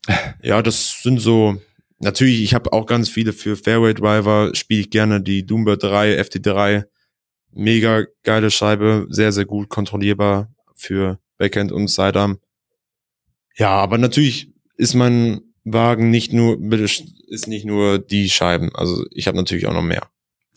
[0.42, 1.60] Ja, das sind so,
[1.98, 6.20] natürlich, ich habe auch ganz viele für Fairway Driver, spiele ich gerne die Doombird 3,
[6.20, 6.84] FT3.
[7.52, 12.38] Mega geile Scheibe, sehr, sehr gut kontrollierbar für Backhand und Sidearm.
[13.58, 16.58] Ja, aber natürlich ist mein Wagen nicht nur,
[17.28, 18.74] ist nicht nur die Scheiben.
[18.74, 20.08] Also ich habe natürlich auch noch mehr.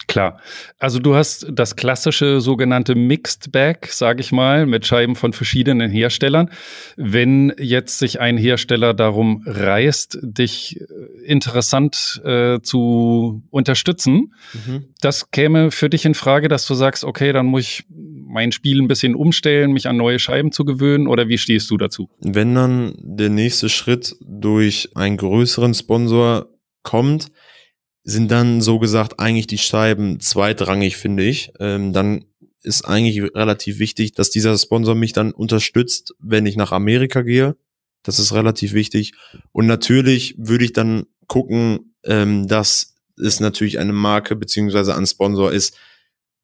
[0.08, 0.40] Klar.
[0.80, 5.90] Also du hast das klassische sogenannte Mixed Bag, sage ich mal, mit Scheiben von verschiedenen
[5.90, 6.50] Herstellern.
[6.96, 14.86] Wenn jetzt sich ein Hersteller darum reißt, dich äh, interessant äh, zu unterstützen, mhm.
[15.02, 18.82] das käme für dich in Frage, dass du sagst, okay, dann muss ich mein Spiel
[18.82, 22.10] ein bisschen umstellen, mich an neue Scheiben zu gewöhnen oder wie stehst du dazu?
[22.20, 26.48] Wenn dann der nächste Schritt durch einen größeren Sponsor
[26.84, 27.32] kommt,
[28.04, 31.52] sind dann so gesagt eigentlich die Scheiben zweitrangig, finde ich.
[31.60, 32.26] Ähm, dann
[32.64, 37.56] ist eigentlich relativ wichtig, dass dieser Sponsor mich dann unterstützt, wenn ich nach Amerika gehe.
[38.04, 39.14] Das ist relativ wichtig.
[39.52, 45.52] Und natürlich würde ich dann gucken, ähm, dass es natürlich eine Marke beziehungsweise ein Sponsor
[45.52, 45.76] ist,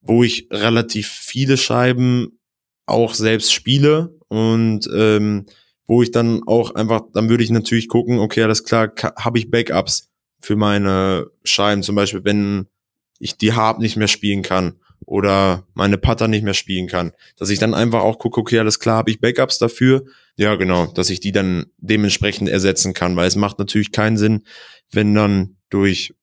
[0.02, 2.40] wo ich relativ viele Scheiben
[2.86, 5.46] auch selbst spiele und ähm,
[5.88, 9.50] wo ich dann auch einfach, dann würde ich natürlich gucken, okay, alles klar, habe ich
[9.50, 10.12] Backups
[10.46, 12.68] für meine Scheiben, zum Beispiel, wenn
[13.20, 14.76] ich die Harp nicht mehr spielen kann
[15.06, 18.80] oder meine Putter nicht mehr spielen kann, dass ich dann einfach auch gucke, okay, alles
[18.80, 20.06] klar, habe ich Backups dafür?
[20.36, 24.44] Ja, genau, dass ich die dann dementsprechend ersetzen kann, weil es macht natürlich keinen Sinn,
[24.92, 26.14] wenn dann durch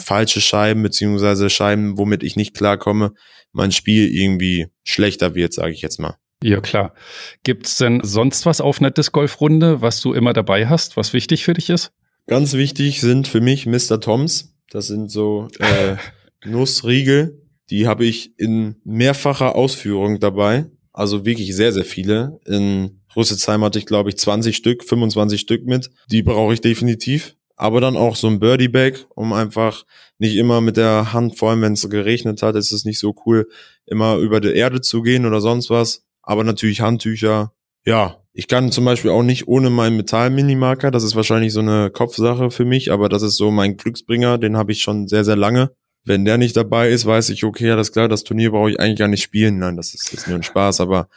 [0.00, 3.14] falsche Scheiben beziehungsweise Scheiben, womit ich nicht klarkomme,
[3.52, 6.16] mein Spiel irgendwie schlechter wird, sage ich jetzt mal.
[6.42, 6.94] Ja, klar.
[7.42, 11.12] Gibt's denn sonst was auf einer Disc Golf Runde, was du immer dabei hast, was
[11.12, 11.92] wichtig für dich ist?
[12.28, 14.00] Ganz wichtig sind für mich Mr.
[14.02, 14.54] Toms.
[14.70, 15.96] Das sind so äh,
[16.46, 17.42] Nussriegel.
[17.70, 20.66] Die habe ich in mehrfacher Ausführung dabei.
[20.92, 22.38] Also wirklich sehr, sehr viele.
[22.44, 25.90] In Rüsselsheim hatte ich, glaube ich, 20 Stück, 25 Stück mit.
[26.10, 27.34] Die brauche ich definitiv.
[27.56, 29.86] Aber dann auch so ein Birdie Bag, um einfach
[30.18, 33.14] nicht immer mit der Hand, vor allem wenn es geregnet hat, ist es nicht so
[33.24, 33.48] cool,
[33.86, 36.04] immer über die Erde zu gehen oder sonst was.
[36.22, 37.54] Aber natürlich Handtücher.
[37.88, 40.90] Ja, ich kann zum Beispiel auch nicht ohne meinen Metall-Minimarker.
[40.90, 44.36] Das ist wahrscheinlich so eine Kopfsache für mich, aber das ist so mein Glücksbringer.
[44.36, 45.70] Den habe ich schon sehr, sehr lange.
[46.04, 48.98] Wenn der nicht dabei ist, weiß ich, okay, alles klar, das Turnier brauche ich eigentlich
[48.98, 49.58] gar nicht spielen.
[49.58, 51.08] Nein, das ist, ist nur ein Spaß, aber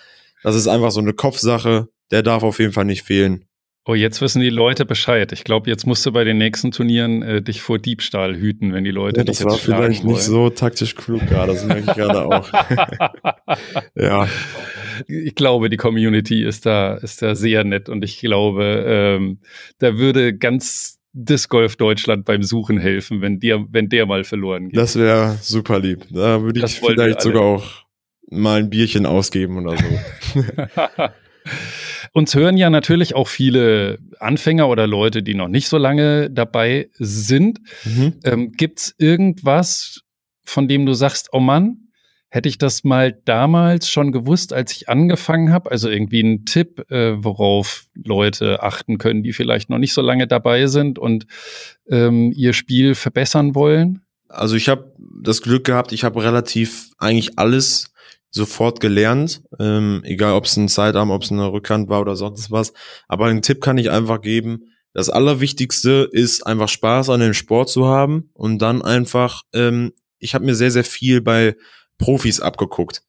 [0.43, 1.89] das ist einfach so eine Kopfsache.
[2.09, 3.43] Der darf auf jeden Fall nicht fehlen.
[3.83, 5.33] Oh, jetzt wissen die Leute Bescheid.
[5.33, 8.85] Ich glaube, jetzt musst du bei den nächsten Turnieren äh, dich vor Diebstahl hüten, wenn
[8.85, 10.13] die Leute ja, dich Das war vielleicht wollen.
[10.13, 12.49] nicht so taktisch klug gerade, das merke ich gerade auch.
[13.95, 14.29] ja.
[15.07, 19.39] Ich glaube, die Community ist da, ist da sehr nett und ich glaube, ähm,
[19.79, 24.69] da würde ganz Disc Golf Deutschland beim Suchen helfen, wenn der, wenn der mal verloren
[24.69, 24.77] geht.
[24.77, 26.05] Das wäre super lieb.
[26.09, 27.85] Da würde ich vielleicht sogar auch
[28.29, 30.41] mal ein Bierchen ausgeben oder so.
[32.13, 36.89] Uns hören ja natürlich auch viele Anfänger oder Leute, die noch nicht so lange dabei
[36.93, 37.59] sind.
[37.83, 38.13] Mhm.
[38.23, 40.01] Ähm, Gibt es irgendwas,
[40.43, 41.90] von dem du sagst, oh Mann,
[42.31, 45.69] hätte ich das mal damals schon gewusst, als ich angefangen habe?
[45.69, 50.27] Also irgendwie ein Tipp, äh, worauf Leute achten können, die vielleicht noch nicht so lange
[50.27, 51.27] dabei sind und
[51.89, 54.01] ähm, ihr Spiel verbessern wollen?
[54.29, 57.91] Also ich habe das Glück gehabt, ich habe relativ eigentlich alles
[58.29, 62.49] sofort gelernt, ähm, egal ob es ein Sidearm, ob es eine Rückhand war oder sonst
[62.49, 62.71] was.
[63.09, 64.71] Aber einen Tipp kann ich einfach geben.
[64.93, 70.33] Das Allerwichtigste ist einfach Spaß an dem Sport zu haben und dann einfach, ähm, ich
[70.33, 71.57] habe mir sehr, sehr viel bei
[72.01, 73.03] Profis abgeguckt.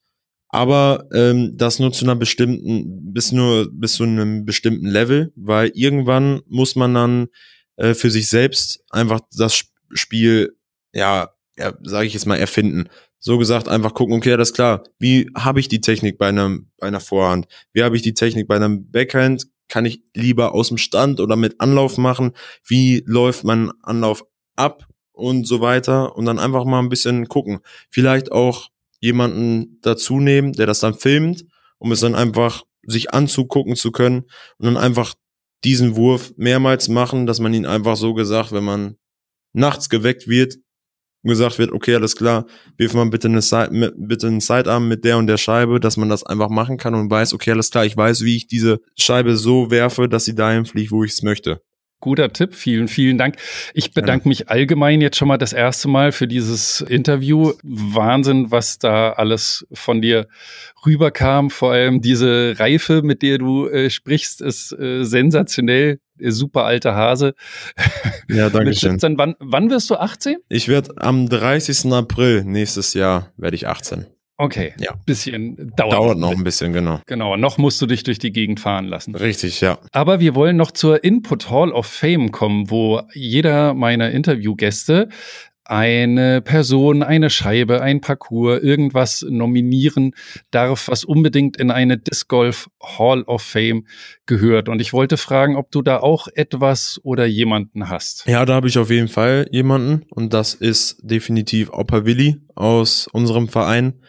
[0.48, 5.70] Aber ähm, das nur zu einer bestimmten, bis nur bis zu einem bestimmten Level, weil
[5.74, 7.28] irgendwann muss man dann
[7.76, 10.56] äh, für sich selbst einfach das Spiel,
[10.92, 12.88] ja, ja sage ich jetzt mal, erfinden
[13.24, 14.82] so gesagt einfach gucken, okay, das ist klar.
[14.98, 17.46] Wie habe ich die Technik bei einem bei einer Vorhand?
[17.72, 19.46] Wie habe ich die Technik bei einem Backhand?
[19.68, 22.32] Kann ich lieber aus dem Stand oder mit Anlauf machen?
[22.66, 24.24] Wie läuft mein Anlauf
[24.56, 26.16] ab und so weiter?
[26.16, 27.60] Und dann einfach mal ein bisschen gucken.
[27.90, 28.70] Vielleicht auch
[29.02, 31.44] jemanden dazu nehmen, der das dann filmt,
[31.78, 34.22] um es dann einfach sich anzugucken zu können
[34.58, 35.14] und dann einfach
[35.64, 38.96] diesen Wurf mehrmals machen, dass man ihn einfach so gesagt, wenn man
[39.52, 40.56] nachts geweckt wird,
[41.24, 42.46] gesagt wird, okay, alles klar,
[42.76, 45.96] wirf mal bitte, eine Side, mit, bitte einen Sidearm mit der und der Scheibe, dass
[45.96, 48.78] man das einfach machen kann und weiß, okay, alles klar, ich weiß, wie ich diese
[48.96, 51.60] Scheibe so werfe, dass sie dahin fliegt, wo ich es möchte.
[52.02, 53.36] Guter Tipp, vielen, vielen Dank.
[53.74, 57.52] Ich bedanke mich allgemein jetzt schon mal das erste Mal für dieses Interview.
[57.62, 60.26] Wahnsinn, was da alles von dir
[60.84, 61.48] rüberkam.
[61.48, 66.00] Vor allem diese Reife, mit der du äh, sprichst, ist äh, sensationell.
[66.18, 67.34] Super alter Hase.
[68.28, 68.98] Ja, danke schön.
[69.00, 70.38] Wann, wann wirst du 18?
[70.48, 71.92] Ich werde am 30.
[71.92, 74.06] April nächstes Jahr werde ich 18.
[74.42, 74.94] Okay, ja.
[75.06, 75.92] Bisschen dauert.
[75.92, 77.00] Dauert noch ein bisschen, genau.
[77.06, 79.14] Genau, noch musst du dich durch die Gegend fahren lassen.
[79.14, 79.78] Richtig, ja.
[79.92, 85.08] Aber wir wollen noch zur Input Hall of Fame kommen, wo jeder meiner Interviewgäste
[85.64, 90.10] eine Person, eine Scheibe, ein Parcours, irgendwas nominieren
[90.50, 93.86] darf, was unbedingt in eine Disc Golf Hall of Fame
[94.26, 94.68] gehört.
[94.68, 98.26] Und ich wollte fragen, ob du da auch etwas oder jemanden hast.
[98.26, 103.06] Ja, da habe ich auf jeden Fall jemanden und das ist definitiv Opa Willi aus
[103.12, 104.00] unserem Verein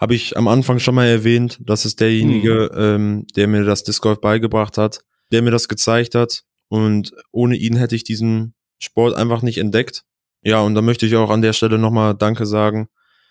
[0.00, 1.58] habe ich am Anfang schon mal erwähnt.
[1.60, 2.80] Das ist derjenige, mhm.
[2.80, 6.42] ähm, der mir das Disc Golf beigebracht hat, der mir das gezeigt hat.
[6.68, 10.04] Und ohne ihn hätte ich diesen Sport einfach nicht entdeckt.
[10.42, 12.88] Ja, und da möchte ich auch an der Stelle nochmal Danke sagen.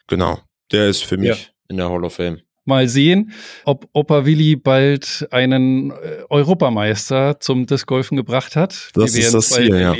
[0.08, 0.40] Genau,
[0.72, 1.52] der ist für mich ja.
[1.70, 3.32] in der Hall of Fame mal sehen,
[3.66, 8.92] ob Opa Willi bald einen äh, Europameister zum Disc Golfen gebracht hat.
[8.94, 9.94] Das ist das Ziel, ja.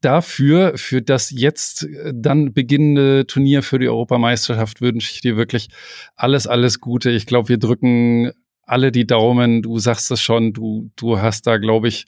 [0.00, 5.68] Dafür, für das jetzt äh, dann beginnende Turnier für die Europameisterschaft wünsche ich dir wirklich
[6.16, 7.10] alles, alles Gute.
[7.10, 8.32] Ich glaube, wir drücken
[8.64, 9.62] alle die Daumen.
[9.62, 12.06] Du sagst es schon, du, du hast da, glaube ich,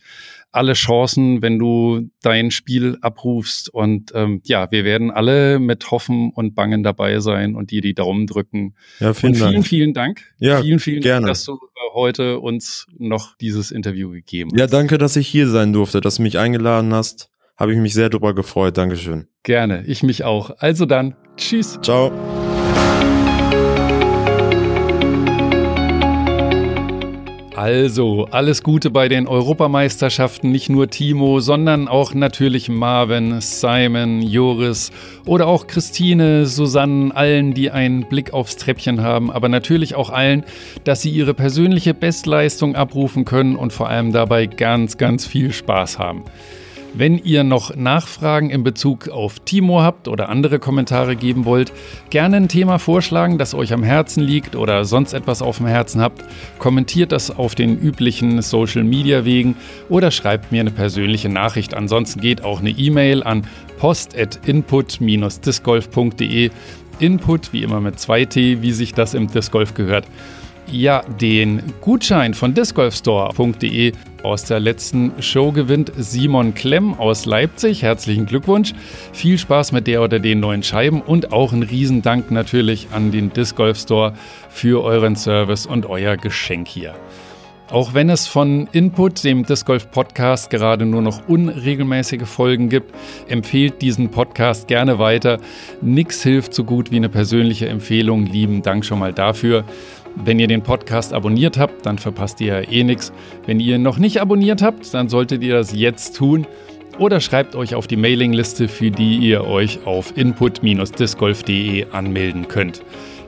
[0.54, 3.68] alle Chancen, wenn du dein Spiel abrufst.
[3.68, 7.94] Und ähm, ja, wir werden alle mit Hoffen und Bangen dabei sein und dir die
[7.94, 8.74] Daumen drücken.
[9.00, 9.66] Ja, vielen und vielen, Dank.
[9.66, 10.22] vielen Dank.
[10.38, 11.26] Ja, vielen, vielen gerne.
[11.26, 11.58] Dank, dass du
[11.92, 14.58] heute uns noch dieses Interview gegeben hast.
[14.58, 17.30] Ja, danke, dass ich hier sein durfte, dass du mich eingeladen hast.
[17.56, 18.76] Habe ich mich sehr darüber gefreut.
[18.76, 19.26] Dankeschön.
[19.42, 20.50] Gerne, ich mich auch.
[20.58, 21.78] Also dann, tschüss.
[27.56, 34.90] Also, alles Gute bei den Europameisterschaften, nicht nur Timo, sondern auch natürlich Marvin, Simon, Joris
[35.24, 40.42] oder auch Christine, Susanne, allen, die einen Blick aufs Treppchen haben, aber natürlich auch allen,
[40.82, 46.00] dass sie ihre persönliche Bestleistung abrufen können und vor allem dabei ganz, ganz viel Spaß
[46.00, 46.24] haben.
[46.96, 51.72] Wenn ihr noch Nachfragen in Bezug auf Timo habt oder andere Kommentare geben wollt,
[52.08, 56.00] gerne ein Thema vorschlagen, das euch am Herzen liegt oder sonst etwas auf dem Herzen
[56.00, 56.22] habt,
[56.60, 59.56] kommentiert das auf den üblichen Social Media Wegen
[59.88, 61.74] oder schreibt mir eine persönliche Nachricht.
[61.74, 63.44] Ansonsten geht auch eine E-Mail an
[63.78, 66.50] post@input-discgolf.de.
[67.00, 70.06] Input wie immer mit 2T, wie sich das im Disc Golf gehört.
[70.70, 73.92] Ja, den Gutschein von discgolfstore.de
[74.22, 77.82] aus der letzten Show gewinnt Simon Klemm aus Leipzig.
[77.82, 78.72] Herzlichen Glückwunsch.
[79.12, 83.32] Viel Spaß mit der oder den neuen Scheiben und auch ein Riesendank natürlich an den
[83.32, 84.14] Disc Golf Store
[84.48, 86.94] für euren Service und euer Geschenk hier.
[87.70, 92.94] Auch wenn es von Input, dem Disc Golf Podcast, gerade nur noch unregelmäßige Folgen gibt,
[93.28, 95.38] empfehlt diesen Podcast gerne weiter.
[95.80, 98.26] Nix hilft so gut wie eine persönliche Empfehlung.
[98.26, 99.64] Lieben Dank schon mal dafür.
[100.16, 103.12] Wenn ihr den Podcast abonniert habt, dann verpasst ihr ja eh nichts.
[103.46, 106.46] Wenn ihr noch nicht abonniert habt, dann solltet ihr das jetzt tun
[106.98, 112.82] oder schreibt euch auf die Mailingliste, für die ihr euch auf input-discgolf.de anmelden könnt.